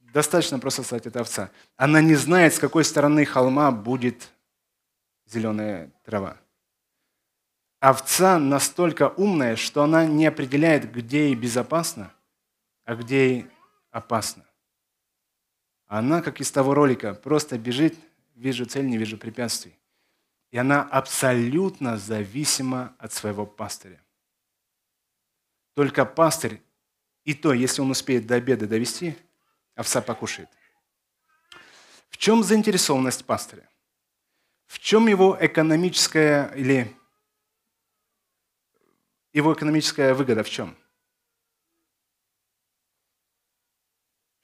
Достаточно 0.00 0.58
просто 0.58 0.82
сказать, 0.82 1.06
это 1.06 1.20
овца. 1.20 1.52
Она 1.76 2.00
не 2.00 2.16
знает, 2.16 2.52
с 2.52 2.58
какой 2.58 2.82
стороны 2.82 3.24
холма 3.24 3.70
будет 3.70 4.28
зеленая 5.26 5.92
трава. 6.04 6.36
Овца 7.78 8.40
настолько 8.40 9.10
умная, 9.10 9.54
что 9.54 9.84
она 9.84 10.04
не 10.04 10.26
определяет, 10.26 10.90
где 10.90 11.26
ей 11.26 11.36
безопасно, 11.36 12.12
а 12.84 12.96
где 12.96 13.28
ей 13.28 13.46
опасно. 13.92 14.47
Она, 15.88 16.20
как 16.20 16.40
из 16.40 16.50
того 16.50 16.74
ролика, 16.74 17.14
просто 17.14 17.58
бежит, 17.58 17.96
вижу 18.36 18.66
цель, 18.66 18.86
не 18.86 18.98
вижу 18.98 19.16
препятствий. 19.16 19.74
И 20.50 20.58
она 20.58 20.82
абсолютно 20.82 21.96
зависима 21.96 22.94
от 22.98 23.12
своего 23.12 23.46
пастыря. 23.46 24.00
Только 25.74 26.04
пастырь, 26.04 26.62
и 27.24 27.34
то, 27.34 27.52
если 27.52 27.80
он 27.80 27.90
успеет 27.90 28.26
до 28.26 28.34
обеда 28.34 28.66
довести, 28.66 29.16
овца 29.74 30.02
покушает. 30.02 30.50
В 32.10 32.18
чем 32.18 32.42
заинтересованность 32.42 33.24
пастыря? 33.24 33.68
В 34.66 34.78
чем 34.78 35.06
его 35.06 35.36
экономическая 35.40 36.52
или 36.54 36.94
его 39.32 39.54
экономическая 39.54 40.12
выгода 40.12 40.42
в 40.42 40.50
чем? 40.50 40.76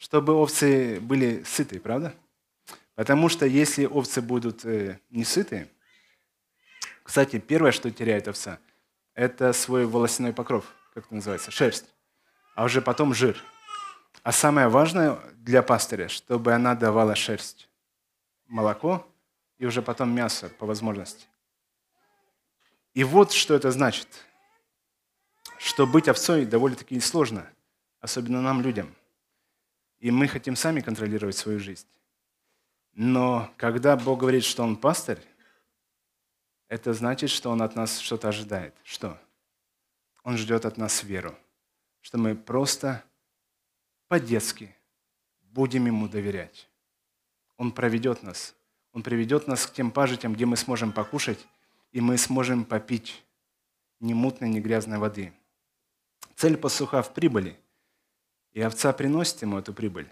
Чтобы 0.05 0.35
овцы 0.35 1.01
были 1.01 1.43
сыты, 1.45 1.81
правда? 1.81 2.15
Потому 2.95 3.31
что 3.31 3.47
если 3.47 3.87
овцы 3.87 4.21
будут 4.21 4.63
э, 4.67 4.99
не 5.09 5.25
сыты, 5.25 5.67
кстати, 7.03 7.39
первое, 7.39 7.73
что 7.73 7.91
теряет 7.91 8.29
овца, 8.29 8.59
это 9.15 9.55
свой 9.55 9.87
волосяной 9.87 10.35
покров, 10.35 10.67
как 10.93 11.07
это 11.07 11.15
называется, 11.15 11.51
шерсть, 11.51 11.87
а 12.55 12.65
уже 12.65 12.83
потом 12.83 13.15
жир. 13.15 13.43
А 14.23 14.31
самое 14.31 14.69
важное 14.69 15.19
для 15.37 15.63
пастыря, 15.63 16.09
чтобы 16.09 16.53
она 16.53 16.75
давала 16.75 17.15
шерсть, 17.15 17.71
молоко 18.47 19.09
и 19.57 19.65
уже 19.65 19.81
потом 19.81 20.15
мясо 20.15 20.51
по 20.59 20.67
возможности. 20.67 21.25
И 22.93 23.05
вот 23.05 23.33
что 23.33 23.55
это 23.55 23.71
значит, 23.71 24.09
что 25.57 25.87
быть 25.87 26.09
овцой 26.09 26.45
довольно-таки 26.45 27.01
сложно, 27.01 27.49
особенно 28.01 28.43
нам, 28.43 28.61
людям– 28.61 28.95
и 29.99 30.11
мы 30.11 30.29
хотим 30.29 30.57
сами 30.57 30.81
контролировать 30.81 31.37
свою 31.37 31.61
жизнь. 31.61 31.87
Но 32.93 33.53
когда 33.57 33.97
Бог 33.97 34.21
говорит, 34.21 34.45
что 34.45 34.63
Он 34.63 34.77
пастырь, 34.77 35.21
это 36.69 36.93
значит, 36.93 37.31
что 37.31 37.51
Он 37.51 37.63
от 37.63 37.75
нас 37.75 37.99
что-то 37.99 38.29
ожидает. 38.29 38.75
Что? 38.85 39.21
Он 40.23 40.37
ждет 40.37 40.65
от 40.65 40.77
нас 40.77 41.03
веру. 41.03 41.37
Что 42.01 42.19
мы 42.19 42.35
просто 42.35 43.05
по-детски, 44.09 44.75
будем 45.43 45.87
Ему 45.87 46.09
доверять. 46.09 46.69
Он 47.57 47.73
проведет 47.73 48.23
нас. 48.23 48.55
Он 48.93 49.03
приведет 49.03 49.49
нас 49.49 49.67
к 49.67 49.73
тем 49.73 49.91
пажитям, 49.91 50.35
где 50.35 50.47
мы 50.47 50.57
сможем 50.57 50.93
покушать, 50.93 51.45
и 51.91 52.01
мы 52.01 52.17
сможем 52.17 52.65
попить 52.65 53.25
ни 54.01 54.13
мутной, 54.15 54.49
ни 54.49 54.61
грязной 54.61 54.99
воды. 54.99 55.33
Цель 56.37 56.57
пастуха 56.57 57.03
в 57.03 57.13
прибыли. 57.13 57.59
И 58.55 58.61
овца 58.61 58.93
приносит 58.93 59.43
ему 59.43 59.59
эту 59.59 59.75
прибыль. 59.75 60.09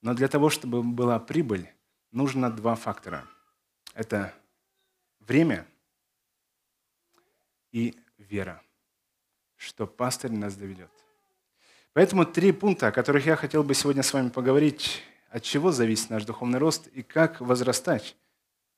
Но 0.00 0.14
для 0.14 0.28
того, 0.28 0.48
чтобы 0.48 0.82
была 0.82 1.18
прибыль, 1.18 1.68
нужно 2.12 2.50
два 2.50 2.76
фактора. 2.76 3.26
Это 3.94 4.32
время 5.20 5.66
и 7.72 7.96
вера, 8.18 8.62
что 9.56 9.86
пастырь 9.86 10.32
нас 10.32 10.54
доведет. 10.54 10.90
Поэтому 11.92 12.24
три 12.26 12.52
пункта, 12.52 12.88
о 12.88 12.92
которых 12.92 13.26
я 13.26 13.36
хотел 13.36 13.62
бы 13.62 13.74
сегодня 13.74 14.02
с 14.02 14.12
вами 14.12 14.28
поговорить, 14.28 15.02
от 15.30 15.42
чего 15.42 15.72
зависит 15.72 16.10
наш 16.10 16.24
духовный 16.24 16.58
рост 16.58 16.86
и 16.88 17.02
как 17.02 17.40
возрастать, 17.40 18.16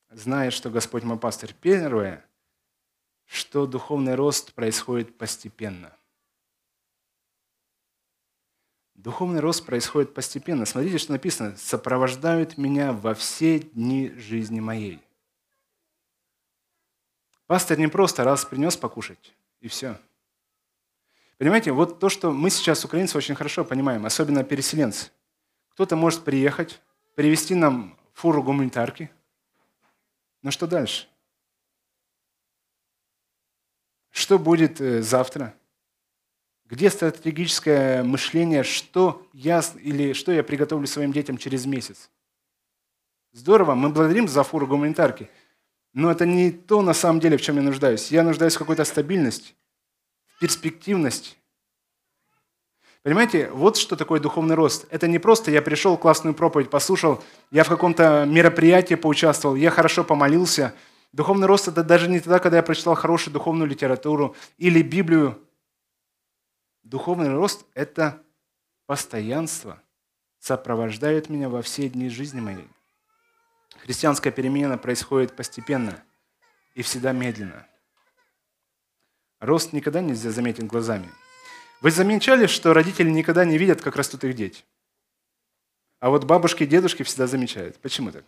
зная, 0.09 0.51
что 0.51 0.69
Господь 0.69 1.03
мой 1.03 1.19
пастырь. 1.19 1.55
Первое, 1.59 2.23
что 3.25 3.65
духовный 3.67 4.15
рост 4.15 4.53
происходит 4.53 5.17
постепенно. 5.17 5.96
Духовный 8.97 9.39
рост 9.39 9.63
происходит 9.63 10.15
постепенно. 10.15 10.65
Смотрите, 10.65 10.97
что 10.97 11.11
написано. 11.11 11.55
«Сопровождают 11.55 12.57
меня 12.57 12.91
во 12.91 13.13
все 13.13 13.59
дни 13.59 14.11
жизни 14.17 14.59
моей». 14.59 14.99
Пастор 17.45 17.77
не 17.77 17.87
просто 17.87 18.23
раз 18.23 18.43
принес 18.43 18.75
покушать, 18.75 19.35
и 19.61 19.67
все. 19.67 19.97
Понимаете, 21.37 21.71
вот 21.71 21.99
то, 21.99 22.09
что 22.09 22.31
мы 22.31 22.49
сейчас, 22.49 22.83
украинцы, 22.83 23.17
очень 23.17 23.35
хорошо 23.35 23.63
понимаем, 23.63 24.05
особенно 24.05 24.43
переселенцы. 24.43 25.11
Кто-то 25.69 25.95
может 25.95 26.23
приехать, 26.23 26.81
привезти 27.15 27.53
нам 27.53 27.95
фуру 28.13 28.41
гуманитарки. 28.41 29.11
Но 30.41 30.49
что 30.49 30.65
дальше? 30.65 31.07
Что 34.09 34.39
будет 34.39 34.81
э, 34.81 35.03
завтра? 35.03 35.53
Где 36.69 36.89
стратегическое 36.89 38.03
мышление, 38.03 38.63
что 38.63 39.25
я, 39.33 39.63
или 39.81 40.13
что 40.13 40.31
я 40.31 40.43
приготовлю 40.43 40.87
своим 40.87 41.11
детям 41.11 41.37
через 41.37 41.65
месяц? 41.65 42.09
Здорово, 43.31 43.75
мы 43.75 43.89
благодарим 43.89 44.27
за 44.27 44.43
фуру 44.43 44.67
гуманитарки– 44.67 45.29
но 45.97 46.11
это 46.11 46.27
не 46.27 46.51
то 46.51 46.83
на 46.83 46.93
самом 46.93 47.19
деле, 47.19 47.37
в 47.37 47.41
чем 47.41 47.55
я 47.55 47.63
нуждаюсь. 47.63 48.11
Я 48.11 48.21
нуждаюсь 48.21 48.55
в 48.55 48.59
какой-то 48.59 48.85
стабильности, 48.85 49.55
в 50.27 50.39
перспективности. 50.39 51.37
Понимаете, 53.01 53.49
вот 53.51 53.77
что 53.77 53.95
такое 53.95 54.19
духовный 54.19 54.53
рост. 54.53 54.85
Это 54.91 55.07
не 55.07 55.17
просто 55.17 55.49
я 55.49 55.59
пришел, 55.59 55.97
классную 55.97 56.35
проповедь 56.35 56.69
послушал, 56.69 57.23
я 57.49 57.63
в 57.63 57.69
каком-то 57.69 58.25
мероприятии 58.27 58.93
поучаствовал, 58.93 59.55
я 59.55 59.71
хорошо 59.71 60.03
помолился. 60.03 60.75
Духовный 61.13 61.47
рост– 61.47 61.67
это 61.69 61.83
даже 61.83 62.07
не 62.07 62.19
тогда, 62.19 62.37
когда 62.37 62.57
я 62.57 62.63
прочитал 62.63 62.93
хорошую 62.93 63.33
духовную 63.33 63.67
литературу 63.67 64.35
или 64.59 64.83
Библию. 64.83 65.39
Духовный 66.87 67.33
рост– 67.33 67.65
это 67.73 68.23
постоянство, 68.85 69.83
сопровождает 70.39 71.27
меня 71.27 71.49
во 71.49 71.61
все 71.61 71.89
дни 71.89 72.07
жизни 72.07 72.39
моей. 72.39 72.69
Христианская 73.79 74.31
перемена 74.31 74.77
происходит 74.77 75.35
постепенно 75.35 76.01
и 76.75 76.83
всегда 76.83 77.11
медленно. 77.11 77.67
Рост 79.41 79.73
никогда 79.73 79.99
нельзя 79.99 80.31
заметить 80.31 80.63
глазами. 80.65 81.09
Вы 81.81 81.91
замечали, 81.91 82.47
что 82.47 82.73
родители 82.73 83.09
никогда 83.09 83.43
не 83.43 83.57
видят, 83.57 83.81
как 83.81 83.97
растут 83.97 84.23
их 84.23 84.33
дети? 84.33 84.63
А 85.99 86.09
вот 86.09 86.23
бабушки 86.23 86.63
и 86.63 86.67
дедушки 86.67 87.03
всегда 87.03 87.27
замечают. 87.27 87.77
Почему 87.79 88.13
так? 88.13 88.23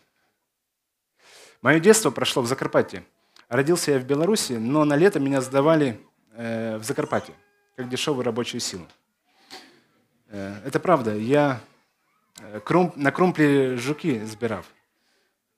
Мое 1.62 1.80
детство 1.80 2.12
прошло 2.12 2.42
в 2.42 2.48
Закарпатье. 2.48 3.06
Родился 3.48 3.92
я 3.92 4.00
в 4.00 4.04
Беларуси, 4.04 4.54
но 4.54 4.84
на 4.84 4.98
лето 4.98 5.22
меня 5.22 5.40
сдавали 5.40 5.98
э, 6.34 6.78
в 6.78 6.84
Закарпатье, 6.84 7.36
как 7.80 7.88
дешевую 7.88 8.26
рабочую 8.26 8.60
силу. 8.60 8.86
Э, 10.28 10.60
это 10.66 10.82
правда. 10.82 11.16
Я 11.16 11.62
э, 12.42 12.60
на 12.98 13.12
крумпле 13.14 13.78
жуки 13.78 14.22
сбирав 14.26 14.66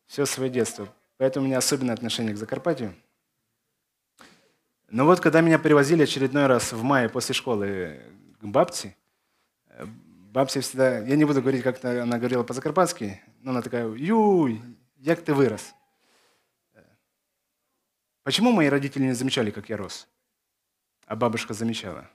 все 0.06 0.28
свое 0.28 0.52
детство. 0.52 0.88
Поэтому 1.18 1.46
у 1.46 1.48
меня 1.48 1.58
особенное 1.58 1.96
отношение 1.96 2.36
к 2.36 2.38
Закарпатью. 2.38 2.94
Но 4.88 5.06
вот 5.06 5.20
когда 5.20 5.42
меня 5.42 5.58
привозили 5.58 6.04
очередной 6.04 6.46
раз 6.46 6.74
в 6.74 6.84
мае 6.84 7.10
после 7.10 7.34
школы 7.34 8.00
к 8.40 8.46
бабце, 8.46 8.94
бабці 10.32 10.60
всегда, 10.60 11.00
я 11.00 11.16
не 11.16 11.26
буду 11.26 11.42
говорить, 11.42 11.64
как 11.64 11.84
она 11.84 12.20
говорила 12.20 12.44
по-закарпатски, 12.44 13.20
но 13.40 13.50
она 13.50 13.64
такая, 13.64 13.92
юй, 13.96 14.62
як 14.98 15.24
ты 15.24 15.34
вырос. 15.34 15.74
Почему 18.22 18.52
мои 18.52 18.68
родители 18.68 19.06
не 19.06 19.14
замечали, 19.14 19.50
как 19.50 19.70
я 19.70 19.78
рос? 19.78 20.08
А 21.12 21.18
бабушка 21.18 21.54
замечала. 21.54 22.10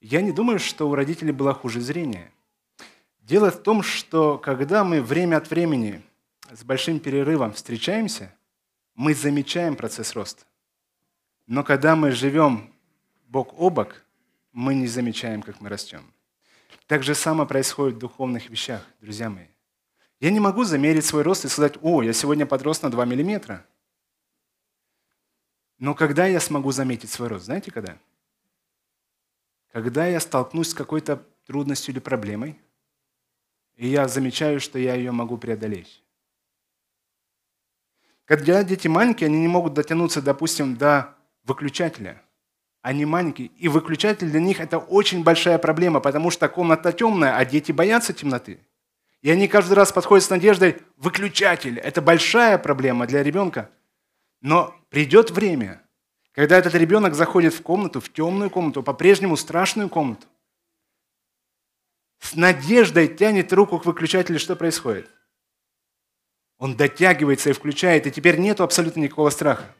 Я 0.00 0.22
не 0.22 0.32
думаю, 0.32 0.58
что 0.58 0.88
у 0.88 0.94
родителей 0.94 1.30
было 1.30 1.52
хуже 1.52 1.82
зрение. 1.82 2.32
Дело 3.20 3.50
в 3.50 3.62
том, 3.62 3.82
что 3.82 4.38
когда 4.38 4.82
мы 4.82 5.02
время 5.02 5.36
от 5.36 5.50
времени 5.50 6.00
с 6.50 6.64
большим 6.64 7.00
перерывом 7.00 7.52
встречаемся, 7.52 8.34
мы 8.94 9.12
замечаем 9.12 9.76
процесс 9.76 10.14
роста. 10.14 10.46
Но 11.46 11.62
когда 11.62 11.96
мы 11.96 12.12
живем 12.12 12.72
бок 13.26 13.52
о 13.58 13.68
бок, 13.68 14.02
мы 14.52 14.74
не 14.74 14.86
замечаем, 14.86 15.42
как 15.42 15.60
мы 15.60 15.68
растем. 15.68 16.10
Так 16.86 17.02
же 17.02 17.14
самое 17.14 17.46
происходит 17.46 17.96
в 17.96 17.98
духовных 17.98 18.48
вещах, 18.48 18.86
друзья 19.02 19.28
мои. 19.28 19.48
Я 20.18 20.30
не 20.30 20.40
могу 20.40 20.64
замерить 20.64 21.04
свой 21.04 21.20
рост 21.20 21.44
и 21.44 21.48
сказать, 21.48 21.74
о, 21.82 22.02
я 22.02 22.14
сегодня 22.14 22.46
подрос 22.46 22.80
на 22.80 22.90
2 22.90 23.04
миллиметра. 23.04 23.66
Но 25.78 25.94
когда 25.94 26.26
я 26.26 26.40
смогу 26.40 26.72
заметить 26.72 27.10
свой 27.10 27.28
рост? 27.28 27.44
Знаете, 27.44 27.70
когда? 27.70 27.98
Когда 29.72 30.06
я 30.06 30.20
столкнусь 30.20 30.70
с 30.70 30.74
какой-то 30.74 31.24
трудностью 31.46 31.92
или 31.92 32.00
проблемой, 32.00 32.58
и 33.76 33.86
я 33.86 34.08
замечаю, 34.08 34.60
что 34.60 34.78
я 34.78 34.94
ее 34.94 35.12
могу 35.12 35.38
преодолеть. 35.38 36.02
Когда 38.24 38.62
дети 38.64 38.88
маленькие, 38.88 39.28
они 39.28 39.38
не 39.38 39.48
могут 39.48 39.74
дотянуться, 39.74 40.20
допустим, 40.20 40.76
до 40.76 41.14
выключателя. 41.44 42.20
Они 42.82 43.06
маленькие. 43.06 43.48
И 43.56 43.68
выключатель 43.68 44.30
для 44.30 44.40
них– 44.40 44.60
это 44.60 44.78
очень 44.78 45.22
большая 45.22 45.58
проблема, 45.58 46.00
потому 46.00 46.30
что 46.30 46.48
комната 46.48 46.92
темная, 46.92 47.36
а 47.36 47.44
дети 47.44 47.72
боятся 47.72 48.12
темноты. 48.12 48.60
И 49.22 49.30
они 49.30 49.48
каждый 49.48 49.74
раз 49.74 49.92
подходят 49.92 50.24
с 50.24 50.30
надеждой 50.30 50.76
«выключатель». 50.96 51.78
Это 51.78 52.02
большая 52.02 52.58
проблема 52.58 53.06
для 53.06 53.22
ребенка. 53.22 53.70
Но 54.40 54.74
придет 54.88 55.30
время, 55.30 55.82
когда 56.32 56.58
этот 56.58 56.74
ребенок 56.74 57.14
заходит 57.14 57.54
в 57.54 57.62
комнату, 57.62 58.00
в 58.00 58.12
темную 58.12 58.50
комнату, 58.50 58.82
по-прежнему 58.82 59.36
страшную 59.36 59.88
комнату, 59.88 60.26
с 62.20 62.34
надеждой 62.34 63.08
тянет 63.08 63.52
руку 63.52 63.78
к 63.78 63.86
выключателю, 63.86 64.38
что 64.38 64.56
происходит? 64.56 65.08
Он 66.58 66.76
дотягивается 66.76 67.50
и 67.50 67.52
включает, 67.52 68.06
и 68.06 68.10
теперь 68.10 68.38
нету 68.38 68.64
абсолютно 68.64 69.00
никакого 69.00 69.30
страха. 69.30 69.72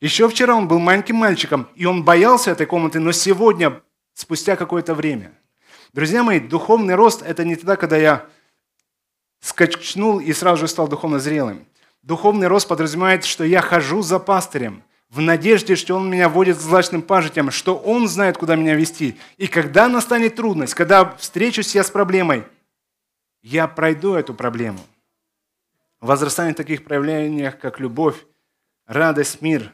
Еще 0.00 0.28
вчера 0.28 0.54
он 0.54 0.68
был 0.68 0.78
маленьким 0.78 1.16
мальчиком, 1.16 1.68
и 1.74 1.84
он 1.84 2.04
боялся 2.04 2.52
этой 2.52 2.66
комнаты, 2.66 3.00
но 3.00 3.12
сегодня, 3.12 3.82
спустя 4.14 4.56
какое-то 4.56 4.94
время. 4.94 5.32
Друзья 5.92 6.22
мои, 6.22 6.40
духовный 6.40 6.94
рост– 6.94 7.22
это 7.26 7.44
не 7.44 7.56
тогда, 7.56 7.76
когда 7.76 7.96
я 7.96 8.26
скачнул 9.40 10.20
и 10.20 10.32
сразу 10.32 10.62
же 10.62 10.68
стал 10.68 10.88
духовно 10.88 11.18
зрелым. 11.18 11.66
Духовный 12.02 12.46
рост 12.46 12.66
подразумевает, 12.66 13.24
что 13.24 13.44
я 13.44 13.60
хожу 13.60 14.02
за 14.02 14.18
пастырем, 14.18 14.82
в 15.08 15.20
надежде, 15.20 15.76
что 15.76 15.96
он 15.96 16.08
меня 16.08 16.28
водит 16.28 16.56
к 16.56 16.60
злачным 16.60 17.02
пажитям, 17.02 17.50
что 17.50 17.76
он 17.76 18.08
знает, 18.08 18.38
куда 18.38 18.56
меня 18.56 18.74
вести. 18.74 19.18
И 19.36 19.48
когда 19.48 19.88
настанет 19.88 20.36
трудность, 20.36 20.74
когда 20.74 21.16
встречусь 21.16 21.74
я 21.74 21.82
с 21.82 21.90
проблемой, 21.90 22.44
я 23.42 23.66
пройду 23.68 24.14
эту 24.14 24.34
проблему– 24.34 24.80
Возрастание 26.00 26.54
в 26.54 26.56
таких 26.56 26.84
проявлениях, 26.84 27.58
как 27.58 27.78
любовь, 27.78 28.24
радость, 28.86 29.42
мир, 29.42 29.70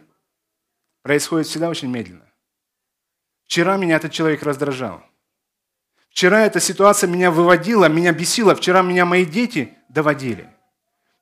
происходит 1.02 1.46
всегда 1.46 1.68
очень 1.68 1.88
медленно. 1.88 2.26
Вчера 3.44 3.76
меня 3.76 3.96
этот 3.96 4.10
человек 4.10 4.42
раздражал. 4.42 5.04
Вчера 6.10 6.40
эта 6.40 6.58
ситуация 6.58 7.08
меня 7.08 7.30
выводила, 7.30 7.88
меня 7.88 8.12
бесила. 8.12 8.56
Вчера 8.56 8.82
меня 8.82 9.04
мои 9.04 9.24
дети 9.24 9.76
доводили. 9.88 10.52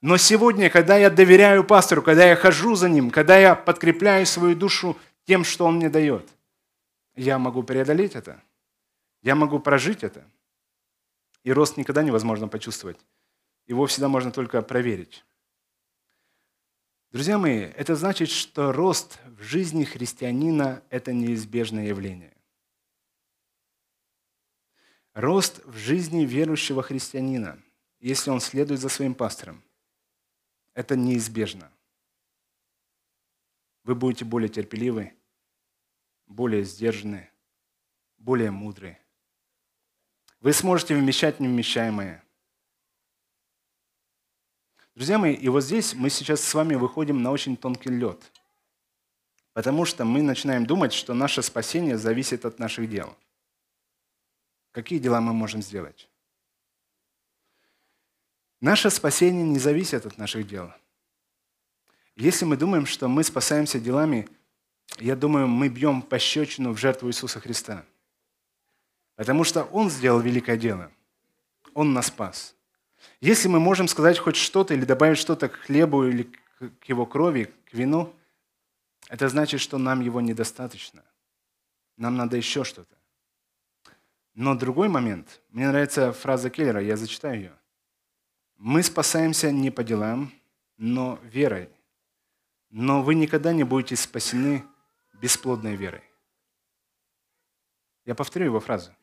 Но 0.04 0.18
сегодня, 0.18 0.68
когда 0.68 0.98
я 0.98 1.08
доверяю 1.08 1.64
пастору, 1.64 2.02
когда 2.02 2.26
я 2.26 2.36
хожу 2.36 2.74
за 2.74 2.90
ним, 2.90 3.10
когда 3.10 3.38
я 3.38 3.54
подкрепляю 3.54 4.26
свою 4.26 4.54
душу 4.54 4.98
тем, 5.24 5.44
что 5.44 5.64
он 5.64 5.76
мне 5.76 5.88
дает, 5.88 6.28
я 7.16 7.38
могу 7.38 7.62
преодолеть 7.62 8.14
это. 8.14 8.42
Я 9.22 9.34
могу 9.34 9.60
прожить 9.60 10.04
это. 10.04 10.22
И 11.42 11.50
рост 11.50 11.78
никогда 11.78 12.02
невозможно 12.02 12.48
почувствовать 12.48 12.98
его 13.66 13.86
всегда 13.86 14.08
можно 14.08 14.30
только 14.30 14.60
проверить. 14.60 15.24
Друзья 17.10 17.38
мои, 17.38 17.60
это 17.60 17.96
значит, 17.96 18.28
что 18.28 18.72
рост 18.72 19.18
в 19.24 19.42
жизни 19.42 19.84
христианина– 19.84 20.82
это 20.90 21.14
неизбежное 21.14 21.86
явление. 21.86 22.36
Рост 25.14 25.64
в 25.64 25.78
жизни 25.78 26.26
верующего 26.26 26.82
христианина 26.82 27.58
если 28.04 28.30
он 28.30 28.40
следует 28.40 28.80
за 28.80 28.90
своим 28.90 29.14
пастором, 29.14 29.62
это 30.74 30.96
неизбежно. 30.96 31.72
Вы 33.84 33.94
будете 33.94 34.24
более 34.24 34.48
терпеливы, 34.48 35.14
более 36.26 36.64
сдержаны, 36.64 37.30
более 38.18 38.50
мудры. 38.50 38.98
Вы 40.40 40.52
сможете 40.52 40.94
вмещать 40.94 41.40
невмещаемое. 41.40 42.22
Друзья 44.94 45.18
мои, 45.18 45.34
и 45.34 45.48
вот 45.48 45.62
здесь 45.62 45.94
мы 45.94 46.08
сейчас 46.10 46.40
с 46.40 46.54
вами 46.54 46.74
выходим 46.74 47.22
на 47.22 47.30
очень 47.30 47.56
тонкий 47.56 47.90
лед. 47.90 48.32
Потому 49.52 49.84
что 49.84 50.04
мы 50.04 50.22
начинаем 50.22 50.66
думать, 50.66 50.92
что 50.92 51.14
наше 51.14 51.42
спасение 51.42 51.96
зависит 51.96 52.44
от 52.44 52.58
наших 52.58 52.88
дел. 52.88 53.16
Какие 54.72 54.98
дела 54.98 55.20
мы 55.20 55.32
можем 55.32 55.62
сделать? 55.62 56.08
Наше 58.64 58.88
спасение 58.88 59.44
не 59.44 59.58
зависит 59.58 60.06
от 60.06 60.16
наших 60.16 60.46
дел. 60.46 60.72
Если 62.16 62.46
мы 62.46 62.56
думаем, 62.56 62.86
что 62.86 63.08
мы 63.08 63.22
спасаемся 63.22 63.78
делами, 63.78 64.26
я 64.98 65.16
думаю, 65.16 65.48
мы 65.48 65.68
бьем 65.68 66.00
пощечину 66.00 66.72
в 66.72 66.78
жертву 66.78 67.10
Иисуса 67.10 67.40
Христа. 67.40 67.84
Потому 69.16 69.44
что 69.44 69.64
Он 69.64 69.90
сделал 69.90 70.18
великое 70.18 70.56
дело. 70.56 70.90
Он 71.74 71.92
нас 71.92 72.06
спас. 72.06 72.56
Если 73.20 73.48
мы 73.48 73.60
можем 73.60 73.86
сказать 73.86 74.18
хоть 74.18 74.36
что-то 74.36 74.72
или 74.72 74.86
добавить 74.86 75.18
что-то 75.18 75.50
к 75.50 75.56
хлебу 75.56 76.06
или 76.08 76.30
к 76.58 76.84
его 76.88 77.04
крови, 77.04 77.52
к 77.66 77.74
вину, 77.74 78.14
это 79.10 79.28
значит, 79.28 79.60
что 79.60 79.76
нам 79.76 80.00
его 80.00 80.22
недостаточно. 80.22 81.04
Нам 81.98 82.16
надо 82.16 82.38
еще 82.38 82.64
что-то. 82.64 82.96
Но 84.32 84.54
другой 84.54 84.88
момент, 84.88 85.42
мне 85.50 85.68
нравится 85.68 86.14
фраза 86.14 86.48
Келлера, 86.48 86.80
я 86.80 86.96
зачитаю 86.96 87.38
ее. 87.38 87.52
Мы 88.56 88.82
спасаемся 88.82 89.50
не 89.50 89.70
по 89.70 89.82
делам, 89.82 90.32
но 90.76 91.18
верой. 91.22 91.70
Но 92.70 93.02
вы 93.02 93.14
никогда 93.14 93.52
не 93.52 93.64
будете 93.64 93.96
спасены 93.96 94.64
бесплодной 95.14 95.76
верой. 95.76 96.02
Я 98.04 98.14
повторю 98.14 98.46
его 98.46 98.60
фразу. 98.60 98.94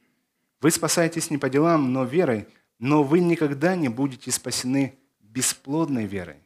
Вы 0.59 0.71
спасаетесь 0.71 1.29
не 1.29 1.37
по 1.37 1.49
делам, 1.49 1.91
но 1.91 2.03
верой, 2.03 2.47
но 2.77 3.03
вы 3.03 3.19
никогда 3.19 3.75
не 3.75 3.89
будете 3.89 4.31
спасены 4.31 4.97
бесплодной 5.19 6.05
верой. 6.05 6.43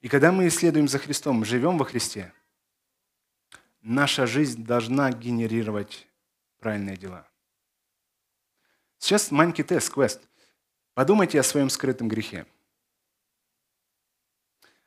И 0.00 0.08
когда 0.08 0.30
мы 0.30 0.46
исследуем 0.48 0.86
за 0.86 0.98
Христом, 0.98 1.44
живем 1.44 1.78
во 1.78 1.84
Христе, 1.84 2.32
наша 3.80 4.26
жизнь 4.26 4.64
должна 4.64 5.10
генерировать 5.10 6.06
правильные 6.58 6.96
дела. 6.96 7.26
Сейчас 8.98 9.30
маленький 9.30 9.62
тест, 9.62 9.92
квест– 9.92 10.22
Подумайте 10.94 11.40
о 11.40 11.42
своем 11.42 11.70
скрытом 11.70 12.08
грехе. 12.08 12.46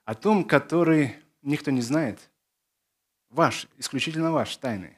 О 0.05 0.15
том, 0.15 0.45
который 0.45 1.17
никто 1.41 1.69
не 1.69 1.81
знает. 1.81 2.29
Ваш, 3.29 3.67
исключительно 3.77 4.31
ваш, 4.31 4.55
тайный. 4.55 4.97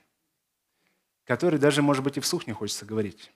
Который 1.24 1.60
даже, 1.60 1.82
может 1.82 2.04
быть, 2.04 2.18
и 2.18 2.20
вслух 2.20 2.46
не 2.46 2.54
хочется 2.54 2.86
говорить. 2.86 3.32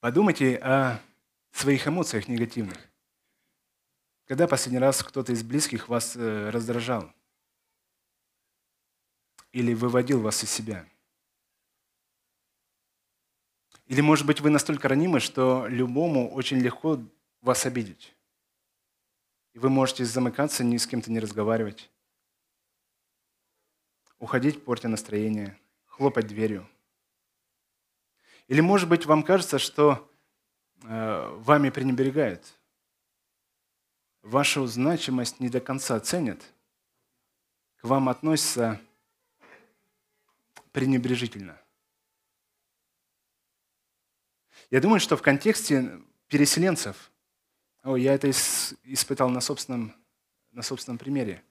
Подумайте 0.00 0.56
о 0.56 0.98
своих 1.52 1.86
эмоциях 1.86 2.26
негативных. 2.26 2.78
Когда 4.24 4.48
последний 4.48 4.78
раз 4.78 5.02
кто-то 5.02 5.32
из 5.32 5.42
близких 5.42 5.90
вас 5.90 6.16
э, 6.16 6.48
раздражал 6.50 7.12
или 9.52 9.74
выводил 9.74 10.20
вас 10.20 10.42
из 10.42 10.50
себя– 10.50 10.86
или, 13.90 14.02
может 14.02 14.24
быть, 14.24 14.40
вы 14.40 14.50
настолько 14.50 14.86
ранимы, 14.86 15.18
что 15.18 15.66
любому 15.66 16.32
очень 16.32 16.58
легко 16.58 17.00
вас 17.40 17.66
обидеть. 17.66 18.14
И 19.52 19.58
вы 19.58 19.68
можете 19.68 20.04
замыкаться, 20.04 20.62
ни 20.62 20.76
с 20.76 20.86
кем-то 20.86 21.10
не 21.10 21.18
разговаривать. 21.18 21.90
Уходить, 24.20 24.64
портя 24.64 24.86
настроение, 24.86 25.58
хлопать 25.86 26.28
дверью. 26.28 26.68
Или, 28.46 28.60
может 28.60 28.88
быть, 28.88 29.06
вам 29.06 29.24
кажется, 29.24 29.58
что 29.58 30.08
э, 30.84 31.36
вами 31.38 31.70
пренебрегают. 31.70 32.46
Вашу 34.22 34.68
значимость 34.68 35.40
не 35.40 35.48
до 35.48 35.58
конца 35.58 35.98
ценят. 35.98 36.40
К 37.78 37.86
вам 37.86 38.08
относятся 38.08 38.80
пренебрежительно– 40.70 41.59
Я 44.70 44.80
думаю, 44.80 45.00
что 45.00 45.16
в 45.16 45.22
контексте 45.22 46.00
переселенцев, 46.28 47.10
о, 47.82 47.96
я 47.96 48.14
это 48.14 48.30
испытал 48.30 49.28
на 49.28 49.40
собственном, 49.40 49.94
на 50.52 50.62
собственном 50.62 50.98
примере. 50.98 51.42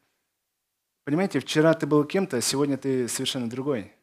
Понимаете, 1.04 1.40
вчера 1.40 1.74
ты 1.74 1.86
был 1.86 2.06
кем-то, 2.06 2.40
сегодня 2.40 2.78
ты 2.78 3.08
совершенно 3.10 3.50
другой. 3.50 3.94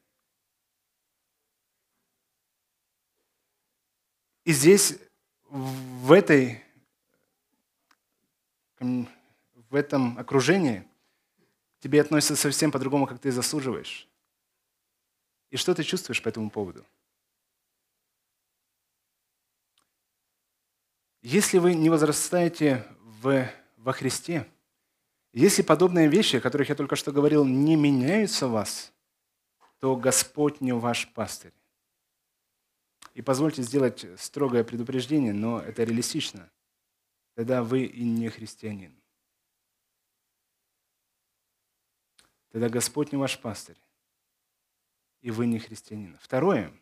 И 4.45 4.53
здесь, 4.53 4.99
в, 5.49 6.13
этой, 6.13 6.63
в 8.79 9.75
этом 9.75 10.19
окружении, 10.19 10.87
тебе 11.81 12.01
относятся 12.01 12.37
совсем 12.37 12.71
по-другому, 12.71 13.07
как 13.07 13.19
ты 13.19 13.33
заслуживаешь. 13.33 14.09
И 15.51 15.57
что 15.57 15.75
ты 15.75 15.83
чувствуешь 15.85 16.23
по 16.23 16.29
этому 16.29 16.51
поводу? 16.51 16.85
Если 21.29 21.59
вы 21.59 21.75
не 21.75 21.91
возрастаете 21.91 22.87
в, 23.01 23.51
во 23.79 23.93
Христе, 23.93 24.49
если 25.33 25.63
подобные 25.63 26.07
вещи, 26.07 26.37
о 26.37 26.41
которых 26.41 26.69
я 26.69 26.77
только 26.77 26.95
что 26.95 27.11
говорил, 27.11 27.45
не 27.45 27.75
меняются 27.75 28.47
в 28.47 28.53
вас, 28.53 28.93
то 29.81 29.97
Господь 29.97 30.61
не 30.61 30.73
ваш 30.73 31.13
пастырь. 31.15 31.53
И 33.15 33.23
позвольте 33.23 33.63
сделать 33.63 34.07
строгое 34.21 34.63
предупреждение, 34.63 35.33
но 35.33 35.59
это 35.59 35.83
реалистично. 35.83 36.49
Тогда 37.35 37.65
вы 37.65 37.87
и 37.87 38.05
не 38.05 38.29
христианин. 38.29 38.95
Тогда 42.53 42.69
Господь 42.69 43.11
не 43.11 43.19
ваш 43.19 43.41
пастырь, 43.41 43.79
и 45.23 45.33
вы 45.33 45.49
не 45.49 45.59
христианин. 45.59 46.17
Второе 46.21 46.73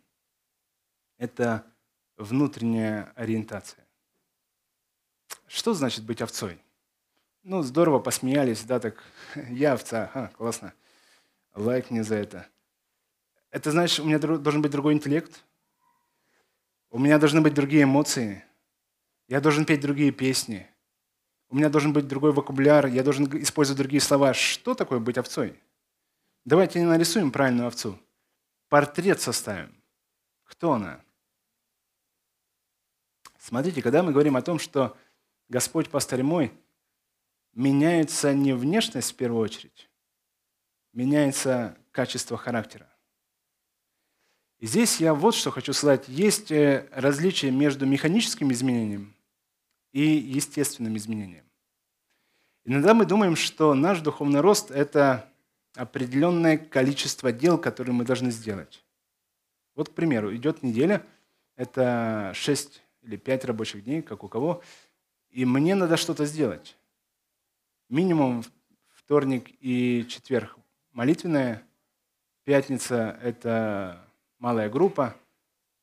–это 1.16 1.64
внутренняя 2.18 3.10
ориентация. 3.16 3.83
Что 5.54 5.72
значит 5.72 6.02
быть 6.04 6.20
овцой? 6.20 6.60
Ну, 7.44 7.62
здорово 7.62 8.00
посмеялись, 8.00 8.64
да, 8.64 8.80
так, 8.80 9.00
я 9.50 9.74
овца, 9.74 10.10
ага, 10.12 10.32
классно. 10.36 10.74
Лайк 11.54 11.92
мне 11.92 12.02
за 12.02 12.16
это. 12.16 12.48
Это 13.52 13.70
значит, 13.70 14.00
у 14.00 14.04
меня 14.04 14.18
должен 14.18 14.62
быть 14.62 14.72
другой 14.72 14.94
интеллект, 14.94 15.44
у 16.90 16.98
меня 16.98 17.20
должны 17.20 17.40
быть 17.40 17.54
другие 17.54 17.84
эмоции, 17.84 18.44
я 19.28 19.40
должен 19.40 19.64
петь 19.64 19.80
другие 19.80 20.10
песни, 20.10 20.68
у 21.50 21.54
меня 21.54 21.68
должен 21.68 21.92
быть 21.92 22.08
другой 22.08 22.32
вокабуляр, 22.32 22.86
я 22.86 23.04
должен 23.04 23.26
использовать 23.40 23.78
другие 23.78 24.00
слова. 24.00 24.34
Что 24.34 24.74
такое 24.74 24.98
быть 24.98 25.18
овцой? 25.18 25.62
Давайте 26.44 26.80
не 26.80 26.86
нарисуем 26.86 27.30
правильную 27.30 27.68
овцу. 27.68 27.96
Портрет 28.68 29.20
составим. 29.20 29.72
Кто 30.42 30.72
она? 30.72 31.00
Смотрите, 33.38 33.82
когда 33.82 34.02
мы 34.02 34.10
говорим 34.10 34.36
о 34.36 34.42
том, 34.42 34.58
что 34.58 34.96
Господь 35.48 35.90
пастырь 35.90 36.22
мой, 36.22 36.52
меняется 37.52 38.34
не 38.34 38.52
внешность 38.52 39.12
в 39.12 39.16
первую 39.16 39.42
очередь, 39.42 39.90
меняется 40.92 41.76
качество 41.90 42.36
характера. 42.36 42.88
И 44.58 44.66
здесь 44.66 45.00
я 45.00 45.14
вот 45.14 45.34
что 45.34 45.50
хочу 45.50 45.72
сказать. 45.72 46.08
Есть 46.08 46.50
э, 46.50 46.88
различие 46.92 47.50
между 47.50 47.86
механическим 47.86 48.50
изменением 48.52 49.14
и 49.92 50.02
естественным 50.02 50.96
изменением. 50.96 51.44
Иногда 52.64 52.94
мы 52.94 53.04
думаем, 53.04 53.36
что 53.36 53.74
наш 53.74 54.00
духовный 54.00 54.40
рост– 54.40 54.70
это 54.72 55.30
определенное 55.74 56.56
количество 56.56 57.30
дел, 57.30 57.58
которые 57.58 57.94
мы 57.94 58.04
должны 58.04 58.30
сделать. 58.30 58.82
Вот, 59.74 59.90
к 59.90 59.92
примеру, 59.92 60.34
идет 60.34 60.62
неделя, 60.62 61.04
это 61.56 62.32
6 62.34 62.82
или 63.02 63.16
5 63.16 63.44
рабочих 63.44 63.84
дней, 63.84 64.00
как 64.00 64.24
у 64.24 64.28
кого– 64.28 64.62
и 65.34 65.44
мне 65.44 65.74
надо 65.74 65.96
что-то 65.96 66.26
сделать. 66.26 66.76
Минимум 67.88 68.44
вторник 68.94 69.50
и 69.60 70.06
четверг 70.08 70.56
молитвенная, 70.92 71.66
пятница– 72.44 73.18
это 73.22 74.00
малая 74.38 74.70
группа, 74.70 75.16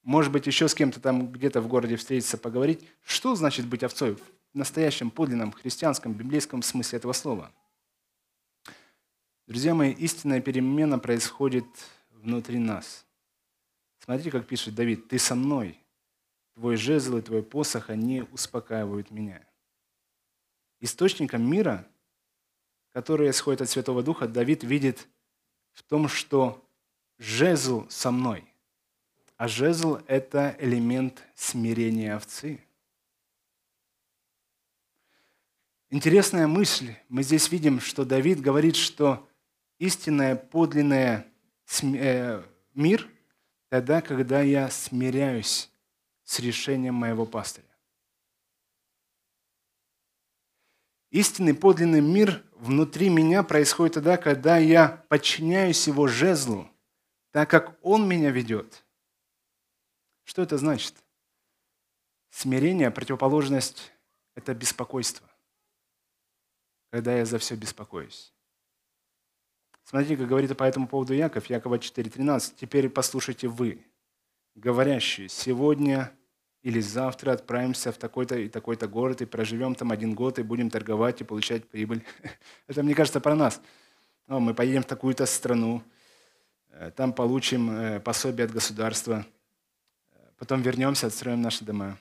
может 0.04 0.32
быть, 0.32 0.48
еще 0.48 0.70
с 0.70 0.74
кем-то 0.74 1.02
там 1.02 1.32
где-то 1.32 1.60
в 1.60 1.68
городе 1.68 1.98
встретиться, 1.98 2.38
поговорить. 2.38 2.88
Что 3.04 3.36
значит 3.36 3.68
быть 3.68 3.84
овцой 3.84 4.16
в 4.16 4.22
настоящем, 4.54 5.12
подлинном, 5.12 5.52
христианском, 5.52 6.14
библейском 6.14 6.64
смысле 6.64 6.98
этого 6.98 7.14
слова? 7.14 7.52
Друзья 9.48 9.76
мои, 9.76 9.92
истинная 9.92 10.40
перемена 10.40 10.98
происходит 10.98 11.66
внутри 12.10 12.58
нас. 12.58 13.06
Смотрите, 14.00 14.32
как 14.32 14.48
пишет 14.48 14.76
Давид, 14.76 15.10
«Ты 15.10 15.20
со 15.20 15.36
мной, 15.36 15.78
Твой 16.54 16.76
жезл 16.76 17.18
и 17.18 17.22
твой 17.22 17.44
посох, 17.44 17.90
они 17.90 18.22
успокаивают 18.32 19.10
меня. 19.12 19.46
Источником 20.80 21.50
мира, 21.50 21.88
который 22.92 23.30
исходит 23.30 23.62
от 23.62 23.70
Святого 23.70 24.04
Духа, 24.04 24.28
Давид 24.28 24.64
видит 24.64 25.08
в 25.72 25.84
том, 25.84 26.08
что 26.08 26.68
жезл 27.18 27.88
со 27.90 28.12
мной. 28.12 28.46
А 29.38 29.48
жезл– 29.48 30.00
это 30.08 30.56
элемент 30.60 31.24
смирения 31.36 32.16
овцы. 32.16 32.64
Интересная 35.90 36.48
мысль. 36.48 36.94
Мы 37.10 37.24
здесь 37.24 37.52
видим, 37.52 37.80
что 37.80 38.06
Давид 38.06 38.40
говорит, 38.40 38.76
что 38.76 39.28
истинное, 39.80 40.36
подлинное 40.36 41.28
э, 41.82 42.44
мир 42.74 43.10
тогда, 43.70 44.02
когда 44.02 44.42
я 44.42 44.70
смиряюсь 44.70 45.71
с 46.32 46.40
решением 46.40 46.96
моего 46.96 47.26
пастыря. 47.26 47.68
Истинный 51.10 51.54
подлинный 51.54 52.00
мир 52.00 52.42
внутри 52.54 53.10
меня 53.10 53.44
происходит 53.44 53.96
тогда, 53.96 54.16
когда 54.16 54.58
я 54.58 55.04
подчиняюсь 55.10 55.88
его 55.88 56.08
жезлу, 56.08 56.70
так 57.32 57.50
как 57.50 57.78
он 57.82 58.08
меня 58.08 58.32
ведет. 58.32 58.86
Что 60.24 60.42
это 60.44 60.58
значит? 60.58 60.96
Смирение, 62.30 62.92
противоположность– 62.92 63.92
это 64.36 64.54
беспокойство, 64.54 65.30
когда 66.92 67.14
я 67.14 67.26
за 67.26 67.40
все 67.40 67.56
беспокоюсь. 67.56 68.34
Смотрите, 69.84 70.16
как 70.16 70.30
говорит 70.30 70.56
по 70.56 70.64
этому 70.64 70.88
поводу 70.88 71.14
Яков, 71.14 71.48
Якова 71.48 71.76
4.13. 71.76 72.54
«Теперь 72.56 72.88
послушайте 72.88 73.50
вы, 73.50 73.86
говорящие, 74.56 75.28
сегодня 75.28 76.18
или 76.64 76.80
завтра 76.80 77.34
отправимся 77.34 77.92
в 77.92 77.98
такой-то 77.98 78.38
и 78.38 78.50
такой-то 78.50 78.88
город 78.88 79.22
и 79.22 79.26
проживем 79.26 79.76
там 79.76 79.92
один 79.92 80.14
год 80.14 80.40
и 80.40 80.44
будем 80.44 80.70
торговать 80.70 81.22
и 81.22 81.24
получать 81.24 81.68
прибыль». 81.68 82.04
Это, 82.68 82.84
мне 82.84 82.96
кажется, 82.96 83.20
про 83.20 83.36
нас. 83.36 83.62
Мы 84.28 84.54
поедем 84.54 84.84
в 84.84 84.86
такую-то 84.86 85.26
страну, 85.26 85.84
э, 86.70 86.92
там 86.96 87.14
получим 87.14 87.72
э, 87.72 88.00
пособие 88.00 88.46
от 88.46 88.52
государства– 88.52 89.26
Потом 90.42 90.64
вернемся, 90.64 91.06
отстроим 91.06 91.40
наши 91.44 91.64
дома. 91.64 92.00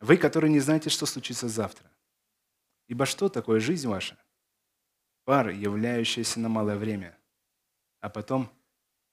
Вы, 0.00 0.16
которые 0.16 0.50
не 0.50 0.58
знаете, 0.58 0.90
что 0.90 1.06
случится 1.06 1.46
завтра. 1.46 1.88
Ибо 2.88 3.06
что 3.06 3.28
такое 3.28 3.60
жизнь 3.60 3.86
ваша? 3.86 4.18
Пар, 5.22 5.50
являющаяся 5.50 6.40
на 6.40 6.48
малое 6.48 6.76
время, 6.76 7.16
а 8.00 8.08
потом 8.08 8.50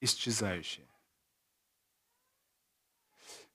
исчезающая. 0.01 0.88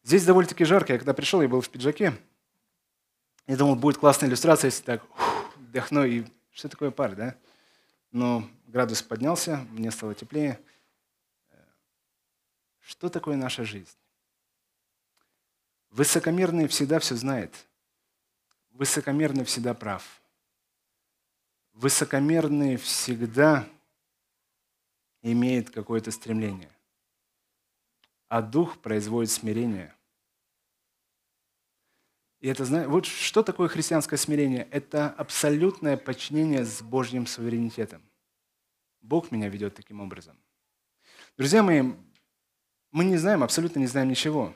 Здесь 0.05 0.25
довольно-таки 0.27 0.65
жарко. 0.65 0.93
Я 0.93 0.99
когда 0.99 1.15
пришел, 1.15 1.41
я 1.41 1.49
был 1.49 1.63
в 1.63 1.69
пиджаке. 1.71 2.15
Я 3.47 3.57
думал, 3.57 3.75
будет 3.75 3.97
классная 3.97 4.29
иллюстрация, 4.29 4.69
если 4.69 4.85
так 4.85 5.03
вдохну 5.57 6.05
и 6.05 6.25
что 6.53 6.69
такое 6.69 6.91
пар, 6.91 7.17
да? 7.17 7.37
Но 8.13 8.49
градус 8.67 9.03
поднялся, 9.03 9.67
мне 9.71 9.91
стало 9.91 10.15
теплее. 10.15 10.61
Что 12.81 13.09
такое 13.09 13.37
наша 13.37 13.65
жизнь? 13.65 13.97
Высокомерный 15.91 16.69
всегда 16.69 16.99
все 16.99 17.17
знает. 17.17 17.55
Высокомерный 18.73 19.45
всегда 19.45 19.73
прав. 19.73 20.21
Высокомерный 21.73 22.77
всегда 22.77 23.67
имеет 25.23 25.71
какое-то 25.71 26.11
стремление. 26.11 26.71
А 28.29 28.43
дух 28.43 28.79
производит 28.79 29.31
смирение. 29.31 29.95
И 32.41 32.49
это, 32.49 32.65
вот 32.89 33.07
что 33.07 33.43
такое 33.43 33.69
христианское 33.69 34.19
смирение? 34.19 34.69
Это 34.71 35.09
абсолютное 35.09 35.97
подчинение 35.97 36.65
с 36.65 36.83
Божьим 36.83 37.27
суверенитетом. 37.27 38.03
Бог 39.01 39.31
меня 39.31 39.49
ведет 39.49 39.75
таким 39.75 40.01
образом. 40.01 40.37
Друзья 41.39 41.63
мои, 41.63 41.95
мы 42.91 43.05
не 43.05 43.17
знаем, 43.17 43.43
абсолютно 43.43 43.81
не 43.81 43.87
знаем 43.87 44.09
ничего. 44.09 44.55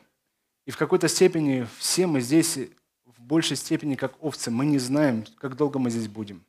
И 0.66 0.70
в 0.70 0.76
какой-то 0.76 1.09
степени 1.09 1.66
все 1.78 2.07
мы 2.07 2.20
здесь 2.20 2.59
в 3.04 3.22
большей 3.22 3.57
степени 3.57 3.94
как 3.94 4.22
овцы. 4.22 4.50
Мы 4.50 4.66
не 4.66 4.78
знаем, 4.78 5.24
как 5.38 5.57
долго 5.57 5.78
мы 5.78 5.90
здесь 5.90 6.09
будем. 6.09 6.44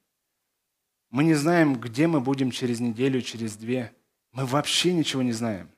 Мы 1.09 1.23
не 1.23 1.33
знаем, 1.35 1.79
где 1.79 2.05
мы 2.07 2.19
будем 2.19 2.51
через 2.51 2.79
неделю, 2.79 3.21
через 3.21 3.55
две. 3.55 3.95
Мы 4.33 4.45
вообще 4.45 4.93
ничего 4.93 5.21
не 5.21 5.31
знаем. 5.31 5.69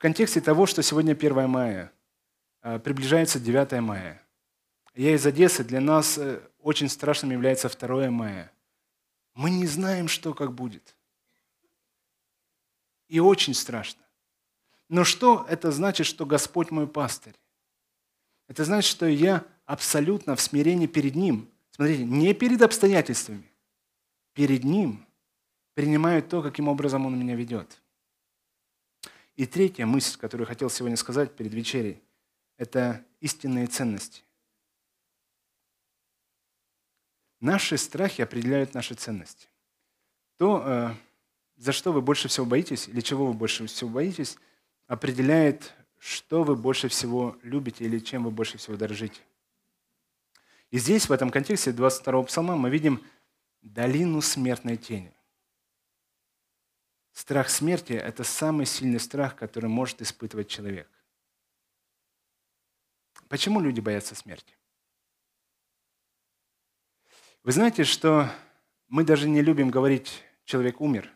Контексте 0.00 0.40
того, 0.40 0.64
что 0.64 0.82
сегодня 0.82 1.14
1 1.14 1.46
мая, 1.46 1.92
а, 2.62 2.78
приближается 2.78 3.38
9 3.38 3.82
мая. 3.82 4.22
Я 4.94 5.14
из 5.14 5.26
Одессы, 5.26 5.62
для 5.62 5.82
нас 5.82 6.16
э, 6.16 6.40
очень 6.60 6.88
страшным 6.88 7.32
является 7.32 7.68
2 7.68 8.10
мая. 8.10 8.50
Мы 9.34 9.50
не 9.50 9.66
знаем, 9.66 10.08
что 10.08 10.32
как 10.32 10.54
будет. 10.54 10.96
И 13.08 13.20
очень 13.20 13.52
страшно. 13.52 14.00
Но 14.88 15.04
что 15.04 15.44
это 15.50 15.70
значит, 15.70 16.06
что 16.06 16.24
Господь 16.24 16.70
мой 16.70 16.86
пастырь? 16.86 17.36
Это 18.48 18.64
значит, 18.64 18.90
что 18.90 19.04
я 19.06 19.44
абсолютно 19.66 20.34
в 20.34 20.40
смирении 20.40 20.86
перед 20.86 21.14
Ним. 21.14 21.46
Смотрите, 21.72 22.04
не 22.04 22.32
перед 22.32 22.62
обстоятельствами, 22.62 23.52
перед 24.32 24.64
Ним 24.64 25.06
принимаю 25.74 26.22
то, 26.22 26.40
каким 26.40 26.68
образом 26.68 27.04
Он 27.04 27.20
меня 27.20 27.36
ведет. 27.36 27.79
И 29.40 29.46
третья 29.46 29.86
мысль, 29.86 30.18
которую 30.18 30.46
я 30.46 30.48
хотел 30.48 30.68
сегодня 30.68 30.98
сказать 30.98 31.34
перед 31.34 31.54
вечерей, 31.54 32.02
это 32.58 33.02
истинные 33.20 33.68
ценности. 33.68 34.22
Наши 37.40 37.78
страхи 37.78 38.20
определяют 38.20 38.74
наши 38.74 38.92
ценности. 38.94 39.48
То, 40.36 40.62
э, 40.62 40.94
за 41.56 41.72
что 41.72 41.92
вы 41.92 42.02
больше 42.02 42.28
всего 42.28 42.44
боитесь, 42.44 42.86
или 42.86 43.00
чего 43.00 43.26
вы 43.26 43.32
больше 43.32 43.66
всего 43.66 43.88
боитесь– 43.88 44.36
определяет, 44.90 45.72
что 45.98 46.42
вы 46.42 46.56
больше 46.56 46.88
всего 46.88 47.38
любите 47.44 47.84
или 47.84 48.00
чем 48.00 48.24
вы 48.24 48.32
больше 48.32 48.58
всего 48.58 48.76
дорожите. 48.76 49.20
И 50.72 50.78
здесь, 50.78 51.08
в 51.08 51.12
этом 51.12 51.30
контексте 51.30 51.70
22-го 51.70 52.24
псалма, 52.24 52.56
мы 52.56 52.70
видим 52.70 53.00
долину 53.62 54.20
смертной 54.20 54.76
тени. 54.76 55.14
Страх 57.20 57.50
смерти– 57.50 57.92
это 58.08 58.24
самый 58.24 58.64
сильный 58.64 58.98
страх, 58.98 59.36
который 59.36 59.68
может 59.68 60.00
испытывать 60.00 60.48
человек. 60.48 60.88
Почему 63.28 63.60
люди 63.60 63.78
боятся 63.78 64.14
смерти? 64.14 64.56
Вы 67.42 67.52
знаете, 67.52 67.84
что 67.84 68.26
мы 68.88 69.04
даже 69.04 69.28
не 69.28 69.42
любим 69.42 69.68
говорить 69.68 70.24
«человек 70.46 70.80
умер». 70.80 71.10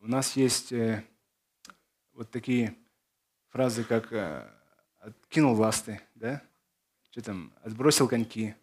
У 0.00 0.06
нас 0.06 0.34
есть 0.34 0.72
э, 0.72 1.04
вот 2.14 2.30
такие 2.30 2.74
фразы, 3.50 3.84
как 3.84 4.10
э, 4.10 4.50
«откинул 4.98 5.60
ласты», 5.60 6.00
да? 6.14 6.42
Что 7.10 7.20
там, 7.20 7.52
отбросил 7.62 8.08
коньки, 8.08 8.54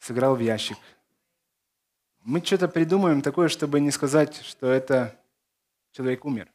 сыграл 0.00 0.34
в 0.34 0.40
ящик. 0.40 0.78
Мы 2.24 2.44
что-то 2.44 2.66
придумаем 2.66 3.22
такое, 3.22 3.46
чтобы 3.46 3.78
не 3.78 3.92
сказать, 3.92 4.42
что 4.42 4.66
это 4.66 5.16
человек 5.92 6.24
умер. 6.24 6.52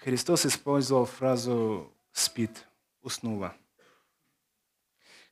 Христос 0.00 0.46
использовал 0.46 1.04
фразу 1.04 1.92
«спит», 2.12 2.66
«уснула». 3.00 3.56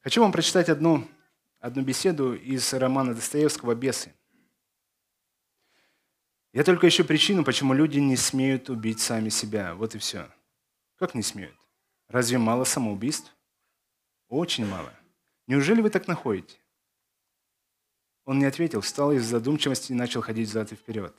Хочу 0.00 0.20
вам 0.20 0.32
прочитать 0.32 0.68
одну, 0.68 1.08
одну 1.60 1.82
беседу 1.82 2.34
из 2.34 2.72
романа 2.74 3.14
Достоевского 3.14 3.74
«Бесы». 3.74 4.12
Я 6.52 6.62
только 6.62 6.86
ищу 6.86 7.04
причину, 7.04 7.42
почему 7.42 7.72
люди 7.72 7.98
не 7.98 8.16
смеют 8.16 8.68
убить 8.68 9.00
сами 9.00 9.28
себя. 9.28 9.74
Вот 9.74 9.94
и 9.94 9.98
все. 9.98 10.28
Как 10.96 11.14
не 11.14 11.22
смеют? 11.22 11.56
Разве 12.06 12.38
мало 12.38 12.64
самоубийств? 12.64 13.34
Очень 14.28 14.66
мало. 14.66 14.92
Неужели 15.46 15.80
вы 15.80 15.90
так 15.90 16.06
находите? 16.06 16.58
Он 18.24 18.38
не 18.38 18.46
ответил, 18.46 18.80
встал 18.80 19.12
из 19.12 19.24
задумчивости 19.24 19.92
и 19.92 19.94
начал 19.94 20.22
ходить 20.22 20.48
взад 20.48 20.72
и 20.72 20.76
вперед. 20.76 21.14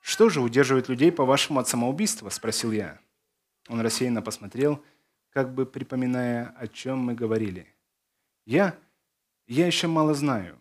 «Что 0.00 0.28
же 0.28 0.40
удерживает 0.40 0.88
людей, 0.88 1.10
по-вашему, 1.10 1.60
от 1.60 1.68
самоубийства?»– 1.68 2.28
спросил 2.30 2.72
я. 2.72 3.00
Он 3.68 3.80
рассеянно 3.80 4.22
посмотрел, 4.22 4.82
как 5.30 5.54
бы 5.54 5.66
припоминая, 5.66 6.54
о 6.58 6.68
чем 6.68 6.98
мы 6.98 7.14
говорили. 7.14 7.66
«Я? 8.44 8.78
Я 9.46 9.66
еще 9.66 9.86
мало 9.86 10.14
знаю. 10.14 10.58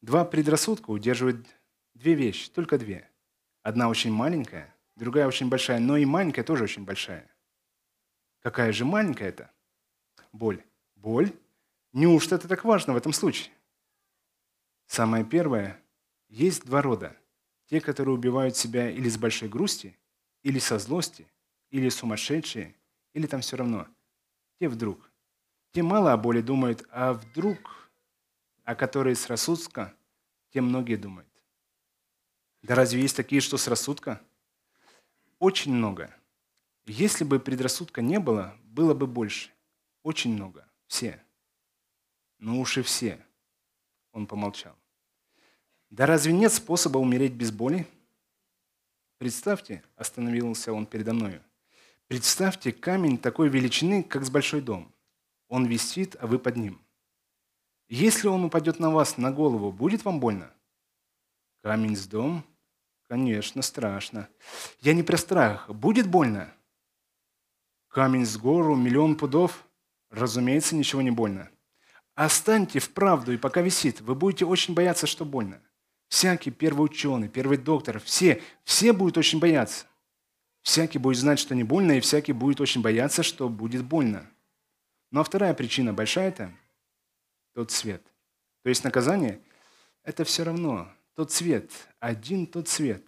Два 0.00 0.24
предрассудка 0.24 0.90
удерживают 0.90 1.46
Две 1.98 2.14
вещи, 2.14 2.48
только 2.50 2.78
две. 2.78 3.10
Одна 3.62 3.88
очень 3.88 4.12
маленькая, 4.12 4.72
другая 4.94 5.26
очень 5.26 5.48
большая, 5.48 5.80
но 5.80 5.96
и 5.96 6.04
маленькая 6.04 6.44
тоже 6.44 6.62
очень 6.62 6.84
большая. 6.84 7.28
Какая 8.38 8.70
же 8.70 8.84
маленькая 8.84 9.30
это? 9.30 9.50
Боль. 10.30 10.62
Боль? 10.94 11.32
Неужто 11.92 12.36
это 12.36 12.46
так 12.46 12.64
важно 12.64 12.92
в 12.92 12.96
этом 12.96 13.12
случае? 13.12 13.52
Самое 14.88 15.22
первое. 15.22 15.80
Есть 16.28 16.64
два 16.64 16.82
рода. 16.82 17.16
Те, 17.66 17.80
которые 17.80 18.14
убивают 18.14 18.56
себя 18.56 18.90
или 18.90 19.08
с 19.08 19.18
большой 19.18 19.48
грусти, 19.48 19.96
или 20.42 20.58
со 20.58 20.78
злости, 20.78 21.30
или 21.70 21.90
сумасшедшие, 21.90 22.74
или 23.12 23.26
там 23.26 23.42
все 23.42 23.56
равно. 23.58 23.86
Те 24.58 24.68
вдруг. 24.68 25.10
Те 25.72 25.82
мало 25.82 26.14
о 26.14 26.16
боли 26.16 26.40
думают, 26.40 26.86
а 26.90 27.12
вдруг, 27.12 27.90
о 28.64 28.74
которой 28.74 29.14
с 29.14 29.28
рассудка, 29.28 29.94
те 30.50 30.62
многие 30.62 30.96
думают. 30.96 31.28
Да 32.62 32.74
разве 32.74 33.02
есть 33.02 33.16
такие, 33.16 33.42
что 33.42 33.58
с 33.58 33.68
рассудка? 33.68 34.22
Очень 35.38 35.74
много. 35.74 36.14
Если 36.86 37.24
бы 37.24 37.38
предрассудка 37.38 38.00
не 38.00 38.18
было, 38.18 38.56
было 38.64 38.94
бы 38.94 39.06
больше. 39.06 39.50
Очень 40.02 40.32
много. 40.32 40.66
Все. 40.86 41.22
Ну 42.38 42.60
уж 42.60 42.78
и 42.78 42.82
все. 42.82 43.22
Он 44.18 44.26
помолчал. 44.26 44.74
Да 45.90 46.04
разве 46.04 46.32
нет 46.32 46.52
способа 46.52 46.98
умереть 46.98 47.34
без 47.34 47.52
боли? 47.52 47.86
Представьте, 49.18 49.84
остановился 49.94 50.72
он 50.72 50.86
передо 50.86 51.12
мною. 51.12 51.40
Представьте 52.08 52.72
камень 52.72 53.16
такой 53.16 53.48
величины, 53.48 54.02
как 54.02 54.24
с 54.24 54.30
большой 54.30 54.60
дом. 54.60 54.92
Он 55.46 55.66
висит, 55.66 56.16
а 56.18 56.26
вы 56.26 56.40
под 56.40 56.56
ним. 56.56 56.80
Если 57.88 58.26
он 58.26 58.42
упадет 58.42 58.80
на 58.80 58.90
вас 58.90 59.18
на 59.18 59.30
голову, 59.30 59.70
будет 59.70 60.04
вам 60.04 60.18
больно? 60.18 60.52
Камень 61.62 61.94
с 61.94 62.08
дом? 62.08 62.44
Конечно, 63.06 63.62
страшно. 63.62 64.28
Я 64.80 64.94
не 64.94 65.04
про 65.04 65.16
страх. 65.16 65.70
Будет 65.70 66.08
больно? 66.08 66.52
Камень 67.86 68.26
с 68.26 68.36
гору, 68.36 68.74
миллион 68.74 69.16
пудов? 69.16 69.64
Разумеется, 70.10 70.74
ничего 70.74 71.02
не 71.02 71.12
больно. 71.12 71.48
Останьте 72.18 72.80
вправду, 72.80 73.30
и 73.30 73.36
пока 73.36 73.60
висит, 73.60 74.00
вы 74.00 74.16
будете 74.16 74.44
очень 74.44 74.74
бояться, 74.74 75.06
что 75.06 75.24
больно. 75.24 75.62
Всякий 76.08 76.50
первый 76.50 76.86
ученый, 76.86 77.28
первый 77.28 77.58
доктор, 77.58 78.00
все, 78.00 78.42
все 78.64 78.92
будут 78.92 79.18
очень 79.18 79.38
бояться. 79.38 79.86
Всякий 80.62 80.98
будет 80.98 81.18
знать, 81.18 81.38
что 81.38 81.54
не 81.54 81.62
больно, 81.62 81.92
и 81.92 82.00
всякий 82.00 82.32
будет 82.32 82.60
очень 82.60 82.82
бояться, 82.82 83.22
что 83.22 83.48
будет 83.48 83.84
больно. 83.84 84.28
Ну 85.12 85.20
а 85.20 85.22
вторая 85.22 85.54
причина 85.54 85.92
большая-то– 85.92 86.52
тот 87.54 87.70
свет. 87.70 88.02
То 88.64 88.68
есть 88.68 88.82
наказание– 88.82 89.40
это 90.02 90.24
все 90.24 90.42
равно 90.42 90.90
тот 91.14 91.30
свет, 91.30 91.70
один 92.00 92.48
тот 92.48 92.66
свет. 92.66 93.04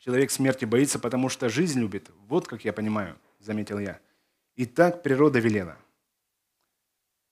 Человек 0.00 0.32
смерти 0.32 0.64
боится, 0.64 0.98
потому 0.98 1.28
что 1.28 1.48
жизнь 1.48 1.78
любит. 1.78 2.10
Вот 2.26 2.48
как 2.48 2.64
я 2.64 2.72
понимаю, 2.72 3.16
заметил 3.38 3.78
я. 3.78 4.00
И 4.56 4.66
так 4.66 5.04
природа 5.04 5.38
велела. 5.38 5.78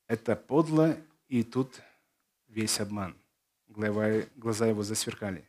Это 0.06 0.36
подло, 0.36 0.96
и 1.28 1.42
тут 1.42 1.80
весь 2.48 2.80
обман. 2.80 3.16
Глаза 3.66 4.66
его 4.66 4.82
засверкали. 4.82 5.48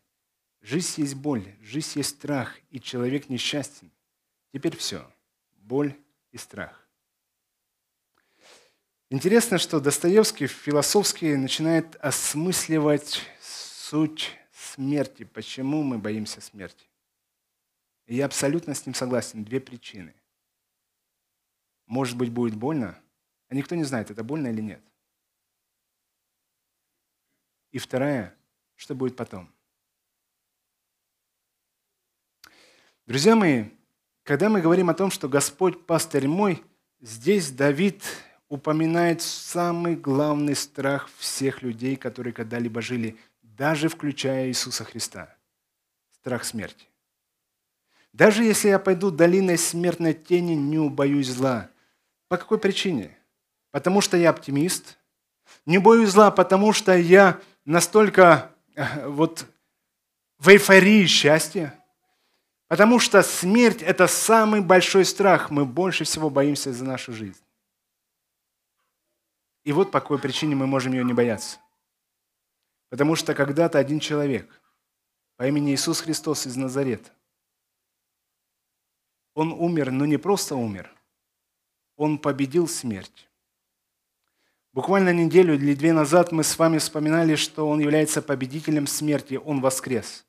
Жизнь 0.61 1.01
есть 1.01 1.15
боль, 1.15 1.45
жизнь 1.61 1.91
есть 1.95 2.11
страх, 2.11 2.57
и 2.69 2.79
человек 2.79 3.27
несчастен. 3.27 3.91
Теперь 4.53 4.77
все. 4.77 5.05
Боль 5.57 5.93
и 6.31 6.37
страх. 6.37 6.87
Интересно, 9.09 9.57
что 9.57 9.79
Достоевский 9.79 10.47
философски 10.47 11.35
начинает 11.35 11.95
осмысливать 11.97 13.21
суть 13.41 14.31
смерти. 14.53 15.23
Почему 15.23 15.83
мы 15.83 15.97
боимся 15.97 16.39
смерти? 16.39 16.87
И 18.07 18.15
я 18.15 18.25
абсолютно 18.25 18.73
с 18.73 18.85
ним 18.85 18.95
согласен. 18.95 19.43
Две 19.43 19.59
причины. 19.59 20.15
Может 21.85 22.17
быть, 22.17 22.31
будет 22.31 22.55
больно, 22.55 22.97
а 23.53 23.55
никто 23.55 23.75
не 23.75 23.83
знает, 23.83 24.09
это 24.09 24.23
больно 24.23 24.47
или 24.47 24.61
нет. 24.61 24.81
И 27.69 27.77
вторая, 27.77 28.35
что 28.73 28.95
будет 28.95 29.15
потом. 29.15 29.47
Друзья 33.05 33.35
мои, 33.35 33.65
когда 34.23 34.49
мы 34.49 34.59
говорим 34.59 34.89
о 34.89 34.95
том, 34.95 35.11
что 35.11 35.29
Господь 35.29 35.85
пастырь 35.85 36.27
мой, 36.27 36.63
здесь 36.99 37.51
Давид 37.51 38.03
упоминает 38.49 39.21
самый 39.21 39.97
главный 39.97 40.55
страх 40.55 41.07
всех 41.19 41.61
людей, 41.61 41.95
которые 41.95 42.33
когда-либо 42.33 42.81
жили, 42.81 43.19
даже 43.43 43.87
включая 43.87 44.47
Иисуса 44.47 44.83
Христа. 44.83 45.37
Страх 46.13 46.43
смерти. 46.43 46.87
Даже 48.13 48.43
если 48.43 48.69
я 48.69 48.79
пойду 48.79 49.11
долиной 49.11 49.59
смертной 49.59 50.15
тени, 50.15 50.53
не 50.55 50.79
убоюсь 50.79 51.29
зла. 51.29 51.69
По 52.29 52.37
какой 52.37 52.57
причине? 52.57 53.15
Потому 53.73 54.01
что 54.01 54.17
я 54.17 54.29
оптимист. 54.29 54.99
Не 55.65 55.79
боюсь 55.79 56.11
зла, 56.11 56.29
потому 56.29 56.73
что 56.73 56.95
я 56.95 57.41
настолько 57.65 58.51
э, 58.75 59.07
вот 59.07 59.47
в 60.37 60.47
эйфории 60.49 61.07
счастья. 61.07 61.73
Потому 62.67 62.99
что 62.99 63.23
смерть– 63.23 63.81
это 63.81 64.05
самый 64.05 64.61
большой 64.61 65.05
страх. 65.05 65.49
Мы 65.49 65.65
больше 65.65 66.03
всего 66.03 66.29
боимся 66.29 66.71
за 66.71 66.85
нашу 66.85 67.13
жизнь. 67.13 67.41
И 69.63 69.71
вот 69.71 69.89
по 69.89 69.99
какой 69.99 70.19
причине 70.19 70.55
мы 70.55 70.67
можем 70.67 70.93
ее 70.93 71.03
не 71.03 71.13
бояться. 71.13 71.57
Потому 72.89 73.15
что 73.15 73.33
когда-то 73.33 73.79
один 73.79 73.99
человек 73.99 74.61
по 75.35 75.47
имени 75.47 75.73
Иисус 75.73 76.01
Христос 76.01 76.45
из 76.45 76.55
Назарета, 76.55 77.09
он 79.33 79.51
умер, 79.51 79.89
но 79.89 80.05
не 80.05 80.17
просто 80.17 80.55
умер, 80.55 80.93
он 81.95 82.19
победил 82.19 82.67
смерть. 82.67 83.27
Буквально 84.73 85.13
неделю 85.13 85.53
или 85.53 85.75
две 85.75 85.93
назад 85.93 86.31
мы 86.31 86.43
с 86.43 86.57
вами 86.57 86.79
вспоминали, 86.79 87.35
что 87.35 87.69
Он 87.69 87.79
является 87.79 88.23
победителем 88.23 88.87
смерти, 88.87 89.39
Он 89.43 89.61
воскрес. 89.61 90.25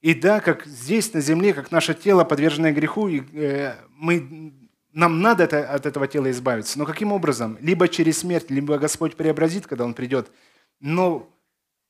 И 0.00 0.14
да, 0.14 0.40
как 0.40 0.66
здесь 0.66 1.12
на 1.12 1.20
земле, 1.20 1.52
как 1.52 1.70
наше 1.70 1.94
тело, 1.94 2.24
подверженное 2.24 2.72
греху, 2.72 3.08
э, 3.08 3.76
мы, 3.90 4.54
нам 4.92 5.20
надо 5.20 5.44
это, 5.44 5.70
от 5.70 5.84
этого 5.84 6.08
тела 6.08 6.30
избавиться. 6.30 6.78
Но 6.78 6.86
каким 6.86 7.12
образом? 7.12 7.58
Либо 7.60 7.86
через 7.86 8.18
смерть, 8.20 8.50
либо 8.50 8.78
Господь 8.78 9.14
преобразит, 9.14 9.66
когда 9.66 9.84
Он 9.84 9.92
придет. 9.92 10.32
Но 10.80 11.30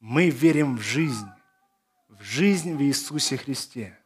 мы 0.00 0.28
верим 0.28 0.76
в 0.76 0.82
жизнь, 0.82 1.28
в 2.08 2.22
жизнь 2.22 2.74
в 2.74 2.82
Иисусе 2.82 3.36
Христе. 3.36 3.96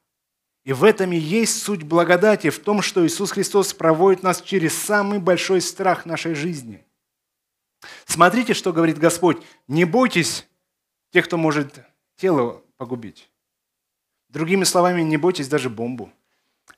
И 0.64 0.74
в 0.74 0.84
этом 0.84 1.12
и 1.12 1.16
есть 1.16 1.62
суть 1.62 1.82
благодати, 1.82 2.50
в 2.50 2.58
том, 2.58 2.82
что 2.82 3.06
Иисус 3.06 3.30
Христос 3.30 3.72
проводит 3.72 4.22
нас 4.22 4.42
через 4.42 4.76
самый 4.76 5.18
большой 5.18 5.62
страх 5.62 6.04
нашей 6.04 6.34
жизни. 6.34 6.84
Смотрите, 8.06 8.54
что 8.54 8.72
говорит 8.72 8.98
Господь. 8.98 9.44
Не 9.68 9.84
бойтесь 9.84 10.46
тех, 11.10 11.26
кто 11.26 11.36
может 11.36 11.80
тело 12.16 12.62
погубить. 12.76 13.30
Другими 14.28 14.64
словами, 14.64 15.02
не 15.02 15.16
бойтесь 15.16 15.48
даже 15.48 15.70
бомбу. 15.70 16.12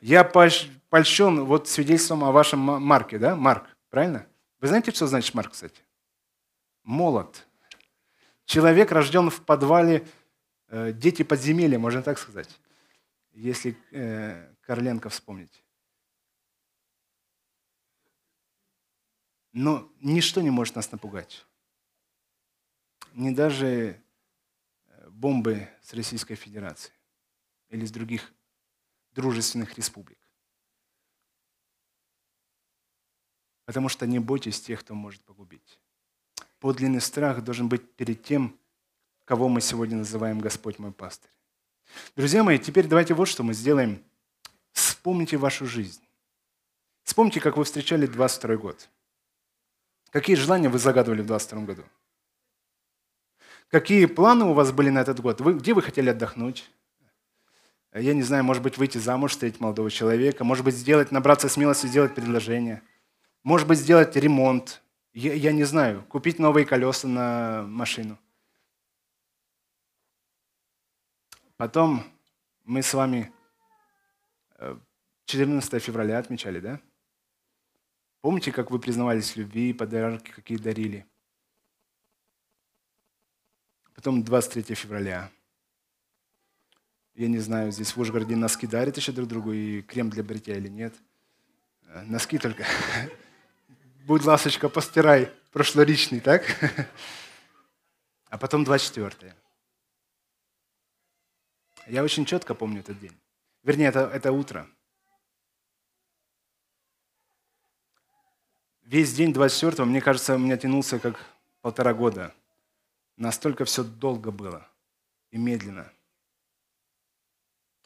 Я 0.00 0.22
польщен 0.22 1.44
вот 1.44 1.68
свидетельством 1.68 2.24
о 2.24 2.32
вашем 2.32 2.60
Марке, 2.60 3.18
да? 3.18 3.34
Марк, 3.34 3.64
правильно? 3.90 4.26
Вы 4.60 4.68
знаете, 4.68 4.90
что 4.92 5.06
значит 5.06 5.34
Марк, 5.34 5.52
кстати? 5.52 5.80
Молот. 6.84 7.46
Человек 8.44 8.92
рожден 8.92 9.30
в 9.30 9.42
подвале, 9.42 10.06
э, 10.68 10.92
дети 10.92 11.22
подземелья, 11.22 11.78
можно 11.78 12.02
так 12.02 12.18
сказать, 12.18 12.48
если 13.32 13.76
э, 13.92 14.52
вспомнить. 15.08 15.62
Но 19.60 19.90
ничто 20.00 20.40
не 20.40 20.50
может 20.50 20.76
нас 20.76 20.92
напугать. 20.92 21.44
Не 23.14 23.32
даже 23.32 24.00
э, 24.86 25.10
бомбы 25.10 25.68
с 25.82 25.92
Российской 25.94 26.36
Федерации 26.36 26.92
или 27.68 27.84
с 27.84 27.90
других 27.90 28.32
дружественных 29.10 29.76
республик. 29.76 30.16
Потому 33.64 33.88
что 33.88 34.06
не 34.06 34.20
бойтесь 34.20 34.60
тех, 34.60 34.78
кто 34.78 34.94
может 34.94 35.22
погубить. 35.22 35.80
Подлинный 36.60 37.00
страх 37.00 37.42
должен 37.42 37.68
быть 37.68 37.96
перед 37.96 38.22
тем, 38.22 38.56
кого 39.24 39.48
мы 39.48 39.60
сегодня 39.60 39.96
называем 39.96 40.38
Господь 40.38 40.78
мой 40.78 40.92
пастырь. 40.92 41.32
Друзья 42.14 42.44
мои, 42.44 42.60
теперь 42.60 42.86
давайте 42.86 43.12
вот 43.12 43.26
что 43.26 43.42
мы 43.42 43.54
сделаем. 43.54 44.04
Вспомните 44.70 45.36
вашу 45.36 45.66
жизнь. 45.66 46.06
Вспомните, 47.02 47.40
как 47.40 47.56
вы 47.56 47.64
встречали 47.64 48.06
22 48.06 48.56
год. 48.56 48.88
Какие 50.10 50.36
желания 50.36 50.68
вы 50.68 50.78
загадывали 50.78 51.22
в 51.22 51.26
22 51.26 51.62
году? 51.62 51.84
Какие 53.68 54.06
планы 54.06 54.46
у 54.46 54.54
вас 54.54 54.72
были 54.72 54.88
на 54.88 55.00
этот 55.00 55.20
год? 55.20 55.40
Вы, 55.40 55.54
где 55.54 55.74
вы 55.74 55.82
хотели 55.82 56.08
отдохнуть? 56.08 56.70
Я 57.92 58.14
не 58.14 58.22
знаю, 58.22 58.44
может 58.44 58.62
быть, 58.62 58.78
выйти 58.78 58.98
замуж, 58.98 59.32
встретить 59.32 59.60
молодого 59.60 59.90
человека, 59.90 60.44
может 60.44 60.64
быть, 60.64 60.74
сделать, 60.74 61.10
набраться 61.10 61.48
смелости, 61.48 61.86
сделать 61.86 62.14
предложение, 62.14 62.82
может 63.42 63.66
быть, 63.66 63.78
сделать 63.78 64.14
ремонт, 64.16 64.82
я, 65.14 65.32
я 65.34 65.52
не 65.52 65.64
знаю, 65.64 66.04
купить 66.08 66.38
новые 66.38 66.66
колеса 66.66 67.08
на 67.08 67.64
машину. 67.66 68.18
Потом 71.56 72.04
мы 72.64 72.82
с 72.82 72.94
вами 72.94 73.32
14 75.24 75.74
э, 75.74 75.78
февраля 75.80 76.18
отмечали, 76.18 76.60
да? 76.60 76.80
Помните, 78.20 78.50
как 78.50 78.70
вы 78.70 78.78
признавались 78.78 79.30
в 79.30 79.36
любви, 79.36 79.72
подарки 79.72 80.30
какие 80.30 80.58
дарили? 80.58 81.06
Потом 83.94 84.22
23 84.22 84.74
февраля. 84.74 85.30
Я 87.14 87.28
не 87.28 87.38
знаю, 87.38 87.72
здесь 87.72 87.96
в 87.96 88.00
Ужгороде 88.00 88.36
носки 88.36 88.66
дарят 88.66 88.96
еще 88.96 89.12
друг 89.12 89.28
другу 89.28 89.52
и 89.52 89.82
крем 89.82 90.08
для 90.10 90.22
бритья 90.22 90.56
или 90.56 90.68
нет. 90.68 90.94
Э, 91.88 92.02
носки 92.02 92.38
только. 92.38 92.64
Будь 94.06 94.24
ласочка, 94.24 94.68
постирай 94.68 95.32
прошлоречный, 95.52 96.20
так? 96.20 96.44
А 98.30 98.36
потом 98.36 98.62
24 98.62 99.34
Я 101.86 102.04
очень 102.04 102.26
четко 102.26 102.54
помню 102.54 102.80
этот 102.80 103.00
день. 103.00 103.18
Вернее, 103.62 103.86
это, 103.86 104.00
это 104.00 104.32
утро. 104.32 104.68
Весь 108.88 109.12
день 109.12 109.32
24-го, 109.32 109.84
мне 109.84 110.00
кажется, 110.00 110.34
у 110.34 110.38
меня 110.38 110.56
тянулся 110.56 110.98
как 110.98 111.22
полтора 111.60 111.92
года. 111.92 112.34
Настолько 113.18 113.66
все 113.66 113.84
долго 113.84 114.30
было 114.30 114.66
и 115.30 115.36
медленно. 115.36 115.92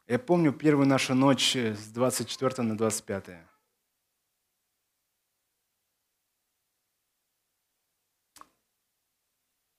Я 0.07 0.20
помню 0.20 0.53
первую 0.53 0.86
нашу 0.86 1.16
ночь 1.16 1.57
с 1.57 1.88
24 1.88 2.62
на 2.62 2.76
25. 2.76 3.30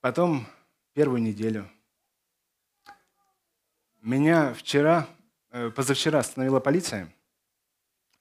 Потом 0.02 0.46
первую 0.92 1.22
неделю. 1.22 1.72
Меня 4.02 4.54
вчера, 4.54 5.08
э, 5.52 5.70
позавчера 5.70 6.20
остановила 6.20 6.60
полиция, 6.60 7.10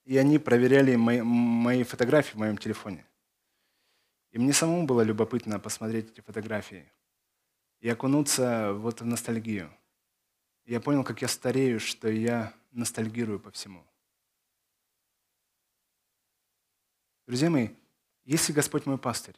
и 0.05 0.17
они 0.17 0.39
проверяли 0.39 0.97
мои, 0.97 1.23
мои 1.23 1.83
фотографии 1.83 2.33
в 2.35 2.39
моем 2.39 2.59
телефоне. 2.59 3.07
И 4.31 4.39
мне 4.39 4.53
самому 4.53 4.87
было 4.87 5.03
любопытно 5.03 5.59
посмотреть 5.61 6.11
эти 6.11 6.21
фотографии 6.21 6.91
и 7.81 7.89
окунуться 7.89 8.73
вот 8.73 9.01
в 9.01 9.07
ностальгию. 9.07 9.71
я 10.65 10.81
понял, 10.81 11.05
как 11.05 11.23
я 11.23 11.29
старею, 11.29 11.81
что 11.81 12.09
я 12.09 12.55
ностальгирую 12.71 13.41
по 13.41 13.51
всему. 13.51 13.85
Друзья 17.27 17.51
мои, 17.51 17.69
если 18.25 18.53
Господь 18.53 18.87
мой 18.87 18.99
пастырь, 18.99 19.37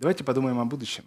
Давайте 0.00 0.24
подумаем 0.24 0.58
о 0.58 0.64
будущем. 0.64 1.04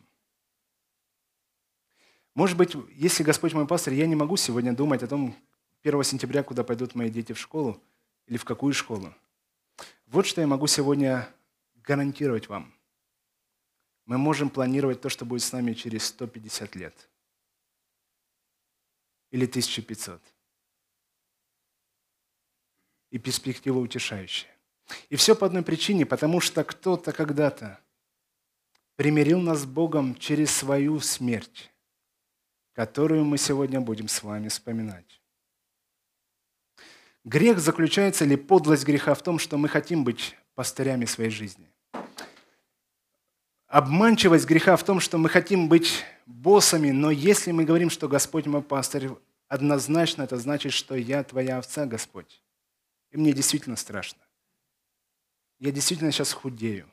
Может 2.35 2.55
быть, 2.55 2.75
если 2.91 3.23
Господь 3.23 3.53
мой 3.53 3.65
пастор, 3.65 3.91
я 3.91 4.05
не 4.05 4.15
могу 4.15 4.37
сегодня 4.37 4.71
думать 4.71 5.01
о 5.01 5.07
том, 5.07 5.35
1 5.83 6.03
сентября, 6.03 6.43
куда 6.43 6.63
пойдут 6.63 6.95
мои 6.95 7.09
дети 7.09 7.33
в 7.33 7.39
школу 7.39 7.81
или 8.27 8.37
в 8.37 8.45
какую 8.45 8.73
школу. 8.73 9.13
Вот 10.07 10.25
что 10.25 10.39
я 10.39 10.47
могу 10.47 10.67
сегодня 10.67 11.29
гарантировать 11.75 12.47
вам. 12.47 12.73
Мы 14.05 14.17
можем 14.17 14.49
планировать 14.49 15.01
то, 15.01 15.09
что 15.09 15.25
будет 15.25 15.43
с 15.43 15.51
нами 15.51 15.73
через 15.73 16.05
150 16.05 16.75
лет. 16.75 17.09
Или 19.31 19.45
1500. 19.45 20.21
И 23.09 23.17
перспектива 23.17 23.79
утешающая. 23.79 24.51
И 25.09 25.15
все 25.15 25.35
по 25.35 25.45
одной 25.45 25.63
причине, 25.63 26.05
потому 26.05 26.39
что 26.39 26.63
кто-то 26.63 27.11
когда-то 27.11 27.79
примирил 28.95 29.39
нас 29.39 29.61
с 29.61 29.65
Богом 29.65 30.15
через 30.15 30.51
свою 30.51 30.99
смерть, 30.99 31.71
которую 32.73 33.25
мы 33.25 33.37
сегодня 33.37 33.81
будем 33.81 34.07
с 34.07 34.21
вами 34.23 34.47
вспоминать. 34.49 35.22
Грех 37.23 37.59
заключается, 37.59 38.25
или 38.25 38.35
подлость 38.35 38.85
греха 38.85 39.13
в 39.13 39.21
том, 39.21 39.39
что 39.39 39.57
мы 39.57 39.69
хотим 39.69 40.03
быть 40.03 40.35
пастырями 40.55 41.05
своей 41.05 41.29
жизни. 41.29 41.67
Обманчивость 43.67 44.45
греха 44.45 44.75
в 44.75 44.83
том, 44.83 44.99
что 44.99 45.17
мы 45.17 45.29
хотим 45.29 45.67
быть 45.67 46.03
боссами, 46.25 46.91
но 46.91 47.11
если 47.11 47.51
мы 47.51 47.63
говорим, 47.63 47.89
что 47.89 48.07
Господь 48.07 48.45
мой 48.45 48.61
пастырь, 48.61 49.09
однозначно 49.47 50.23
это 50.23 50.37
значит, 50.37 50.73
что 50.73 50.95
я 50.95 51.23
твоя 51.23 51.57
овца, 51.57 51.85
Господь. 51.85 52.43
И 53.11 53.17
мне 53.17 53.33
действительно 53.33 53.75
страшно. 53.75 54.21
Я 55.59 55.71
действительно 55.71 56.11
сейчас 56.11 56.33
худею. 56.33 56.87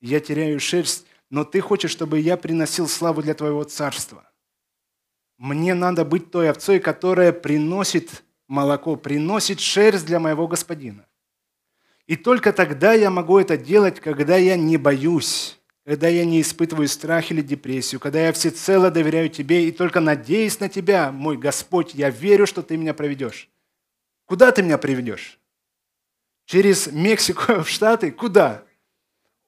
Я 0.00 0.20
теряю 0.20 0.60
шерсть, 0.60 1.06
но 1.30 1.44
ты 1.44 1.60
хочешь, 1.60 1.90
чтобы 1.90 2.20
я 2.20 2.36
приносил 2.36 2.86
славу 2.86 3.22
для 3.22 3.34
твоего 3.34 3.64
царства. 3.64 4.30
Мне 5.38 5.74
надо 5.74 6.04
быть 6.04 6.30
той 6.30 6.50
овцой, 6.50 6.80
которая 6.80 7.32
приносит 7.32 8.22
молоко, 8.50 8.96
приносит 8.96 9.60
шерсть 9.60 10.04
для 10.04 10.18
моего 10.18 10.48
господина. 10.48 11.06
И 12.06 12.16
только 12.16 12.52
тогда 12.52 12.92
я 12.92 13.08
могу 13.08 13.38
это 13.38 13.56
делать, 13.56 14.00
когда 14.00 14.36
я 14.36 14.56
не 14.56 14.76
боюсь, 14.76 15.58
когда 15.84 16.08
я 16.08 16.24
не 16.24 16.40
испытываю 16.40 16.88
страх 16.88 17.30
или 17.30 17.40
депрессию, 17.40 18.00
когда 18.00 18.26
я 18.26 18.32
всецело 18.32 18.90
доверяю 18.90 19.28
Тебе 19.28 19.68
и 19.68 19.72
только 19.72 20.00
надеюсь 20.00 20.58
на 20.58 20.68
Тебя, 20.68 21.12
мой 21.12 21.36
Господь, 21.36 21.94
я 21.94 22.10
верю, 22.10 22.46
что 22.46 22.62
Ты 22.62 22.76
меня 22.76 22.92
проведешь. 22.92 23.48
Куда 24.26 24.50
Ты 24.50 24.62
меня 24.62 24.78
приведешь? 24.78 25.38
Через 26.46 26.88
Мексику 26.88 27.62
в 27.62 27.68
Штаты? 27.68 28.10
Куда? 28.10 28.64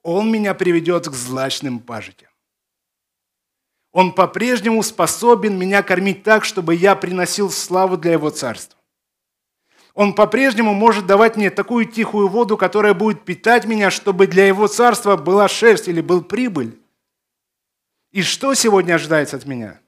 Он 0.04 0.30
меня 0.30 0.54
приведет 0.54 1.08
к 1.08 1.12
злачным 1.12 1.80
пажитям. 1.80 2.30
Он 3.90 4.12
по-прежнему 4.12 4.82
способен 4.84 5.58
меня 5.58 5.82
кормить 5.82 6.22
так, 6.22 6.44
чтобы 6.44 6.76
я 6.76 6.94
приносил 6.94 7.50
славу 7.50 7.96
для 7.96 8.12
Его 8.12 8.30
Царства. 8.30 8.78
Он 9.94 10.14
по-прежнему 10.14 10.72
может 10.72 11.06
давать 11.06 11.36
мне 11.36 11.50
такую 11.50 11.84
тихую 11.84 12.28
воду, 12.28 12.56
которая 12.56 12.94
будет 12.94 13.24
питать 13.24 13.66
меня, 13.66 13.90
чтобы 13.90 14.26
для 14.26 14.46
Его 14.46 14.66
Царства 14.66 15.16
была 15.16 15.48
шерсть 15.48 15.88
или 15.88 16.00
был 16.00 16.22
прибыль. 16.22 16.80
И 18.10 18.22
что 18.22 18.54
сегодня 18.54 18.94
ожидается 18.94 19.36
от 19.36 19.46
меня? 19.46 19.80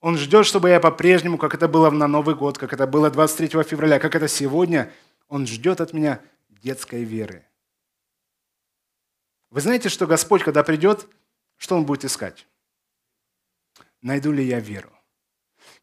Он 0.00 0.18
ждет, 0.18 0.46
чтобы 0.46 0.68
я 0.70 0.80
по-прежнему, 0.80 1.38
как 1.38 1.54
это 1.54 1.68
было 1.68 1.90
на 1.90 2.08
Новый 2.08 2.34
год, 2.34 2.58
как 2.58 2.72
это 2.72 2.86
было 2.86 3.10
23 3.10 3.62
февраля, 3.62 3.98
как 3.98 4.14
это 4.14 4.28
сегодня, 4.28 4.92
он 5.28 5.46
ждет 5.46 5.80
от 5.80 5.92
меня 5.92 6.20
детской 6.48 7.04
веры. 7.04 7.46
Вы 9.50 9.60
знаете, 9.60 9.88
что 9.88 10.06
Господь, 10.06 10.42
когда 10.42 10.62
придет, 10.62 11.06
что 11.56 11.76
Он 11.76 11.84
будет 11.84 12.04
искать? 12.04 12.46
Найду 14.00 14.32
ли 14.32 14.44
я 14.44 14.60
веру? 14.60 14.90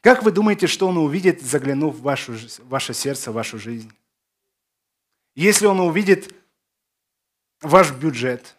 Как 0.01 0.23
вы 0.23 0.31
думаете, 0.31 0.67
что 0.67 0.87
Он 0.87 0.97
увидит, 0.97 1.41
заглянув 1.41 1.95
в 1.95 2.01
вашу, 2.01 2.35
ваше 2.59 2.93
сердце, 2.93 3.31
в 3.31 3.35
вашу 3.35 3.59
жизнь? 3.59 3.91
Если 5.35 5.65
Он 5.65 5.79
увидит 5.81 6.33
ваш 7.61 7.91
бюджет, 7.91 8.55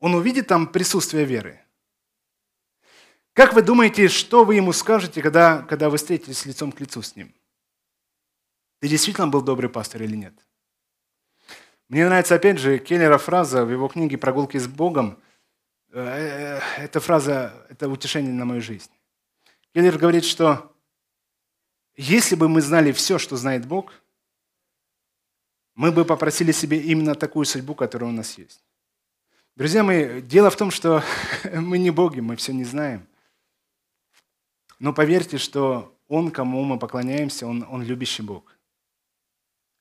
Он 0.00 0.14
увидит 0.14 0.48
там 0.48 0.66
присутствие 0.66 1.24
веры. 1.24 1.60
Как 3.32 3.52
вы 3.52 3.62
думаете, 3.62 4.08
что 4.08 4.44
вы 4.44 4.56
ему 4.56 4.72
скажете, 4.72 5.22
когда, 5.22 5.62
когда 5.62 5.90
вы 5.90 5.96
встретитесь 5.96 6.44
лицом 6.44 6.72
к 6.72 6.80
лицу 6.80 7.02
с 7.02 7.14
ним? 7.14 7.32
Ты 8.80 8.88
действительно 8.88 9.28
был 9.28 9.42
добрый 9.42 9.70
пастор 9.70 10.02
или 10.02 10.16
нет? 10.16 10.34
Мне 11.88 12.04
нравится, 12.04 12.34
опять 12.34 12.58
же, 12.58 12.78
Келлера 12.78 13.16
фраза 13.16 13.64
в 13.64 13.70
его 13.70 13.86
книге 13.86 14.18
«Прогулки 14.18 14.58
с 14.58 14.66
Богом». 14.66 15.22
Э, 15.90 16.60
э, 16.78 16.82
эта 16.82 16.98
фраза– 17.00 17.66
это 17.70 17.88
утешение 17.88 18.32
на 18.32 18.44
мою 18.44 18.60
жизнь. 18.60 18.90
Келлер 19.74 19.98
говорит, 19.98 20.24
что 20.24 20.74
если 21.96 22.36
бы 22.36 22.48
мы 22.48 22.60
знали 22.60 22.92
все, 22.92 23.18
что 23.18 23.36
знает 23.36 23.66
Бог, 23.66 23.92
мы 25.74 25.92
бы 25.92 26.04
попросили 26.04 26.52
себе 26.52 26.80
именно 26.80 27.14
такую 27.14 27.44
судьбу, 27.44 27.74
которая 27.74 28.10
у 28.10 28.12
нас 28.12 28.38
есть. 28.38 28.64
Друзья 29.56 29.82
мои, 29.82 30.20
дело 30.22 30.50
в 30.50 30.56
том, 30.56 30.70
что 30.70 31.02
мы 31.52 31.78
не 31.78 31.90
боги, 31.90 32.20
мы 32.20 32.36
все 32.36 32.52
не 32.52 32.64
знаем. 32.64 33.06
Но 34.78 34.92
поверьте, 34.92 35.38
что 35.38 35.96
Он, 36.06 36.30
кому 36.30 36.62
мы 36.64 36.78
поклоняемся, 36.78 37.46
Он, 37.46 37.66
он 37.68 37.82
любящий 37.82 38.22
Бог. 38.22 38.56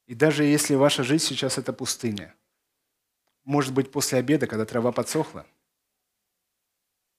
И 0.08 0.16
даже 0.16 0.44
если 0.44 0.76
ваша 0.76 1.04
жизнь 1.04 1.26
сейчас– 1.26 1.58
это 1.60 1.74
пустыня, 1.74 2.36
может 3.44 3.74
быть, 3.74 3.92
после 3.92 4.20
обеда, 4.20 4.48
когда 4.48 4.66
трава 4.66 4.92
подсохла, 4.92 5.46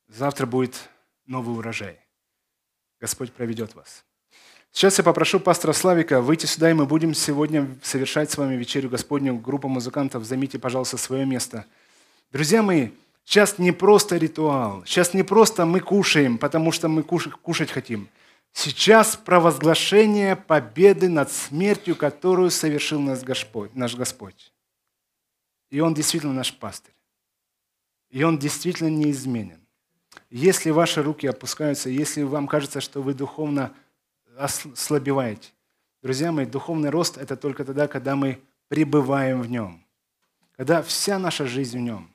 завтра 0.09 0.47
будет 0.47 0.89
новый 1.27 1.57
урожай. 1.57 2.01
Господь 3.01 3.33
проведет 3.33 3.75
вас. 3.75 4.05
Сейчас 4.71 4.99
я 4.99 5.05
попрошу 5.05 5.41
пастора 5.41 5.73
Славика 5.73 6.21
выйти 6.21 6.47
сюда, 6.47 6.71
и 6.71 6.75
мы 6.75 6.87
будем 6.87 7.15
сегодня 7.15 7.69
совершать 7.83 8.31
с 8.31 8.37
вами 8.37 8.55
вечерю 8.55 8.91
Господню. 8.91 9.35
Группа 9.37 9.69
музыкантов, 9.69 10.25
займите, 10.25 10.59
пожалуйста, 10.59 10.99
свое 10.99 11.25
место. 11.25 11.65
Друзья 12.33 12.63
мои, 12.63 12.91
сейчас 13.25 13.59
не 13.59 13.73
просто 13.73 14.17
ритуал, 14.17 14.85
сейчас 14.85 15.15
не 15.15 15.23
просто 15.23 15.65
мы 15.65 15.81
кушаем, 15.81 16.39
потому 16.39 16.73
что 16.73 16.89
мы 16.89 17.03
кушать 17.03 17.71
хотим– 17.71 18.09
Сейчас 18.53 19.17
провозглашение 19.17 20.35
победы 20.35 21.09
над 21.09 21.31
смертью, 21.31 21.95
которую 21.95 22.51
совершил 22.51 23.01
наш 23.01 23.21
Господь. 23.21 23.75
Наш 23.75 23.95
Господь. 23.95 24.53
И 25.71 25.81
Он 25.81 25.95
действительно 25.95 26.33
наш 26.33 26.53
пастырь. 26.53 26.95
И 28.11 28.23
Он 28.23 28.39
действительно 28.39 28.89
неизменен. 28.89 29.61
Если 30.31 30.71
ваши 30.71 31.03
руки 31.03 31.27
опускаются, 31.27 31.89
если 31.89 32.23
вам 32.23 32.47
кажется, 32.47 32.81
что 32.81 33.03
вы 33.03 33.15
духовно 33.15 33.75
ослабеваете, 34.37 35.51
друзья 36.03 36.33
мои, 36.33 36.45
духовный 36.45 36.91
рост– 36.91 37.17
это 37.19 37.37
только 37.37 37.65
тогда, 37.65 37.89
когда 37.89 38.15
мы 38.15 38.41
пребываем 38.69 39.41
в 39.41 39.51
Нем. 39.51 39.85
Когда 40.57 40.83
вся 40.83 41.19
наша 41.19 41.47
жизнь 41.47 41.79
в 41.79 41.81
Нем. 41.81 42.11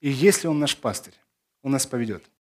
И 0.00 0.08
если 0.08 0.46
Он 0.46 0.58
наш 0.58 0.76
пастырь, 0.76 1.14
Он 1.62 1.72
нас 1.72 1.86
поведет– 1.86 2.24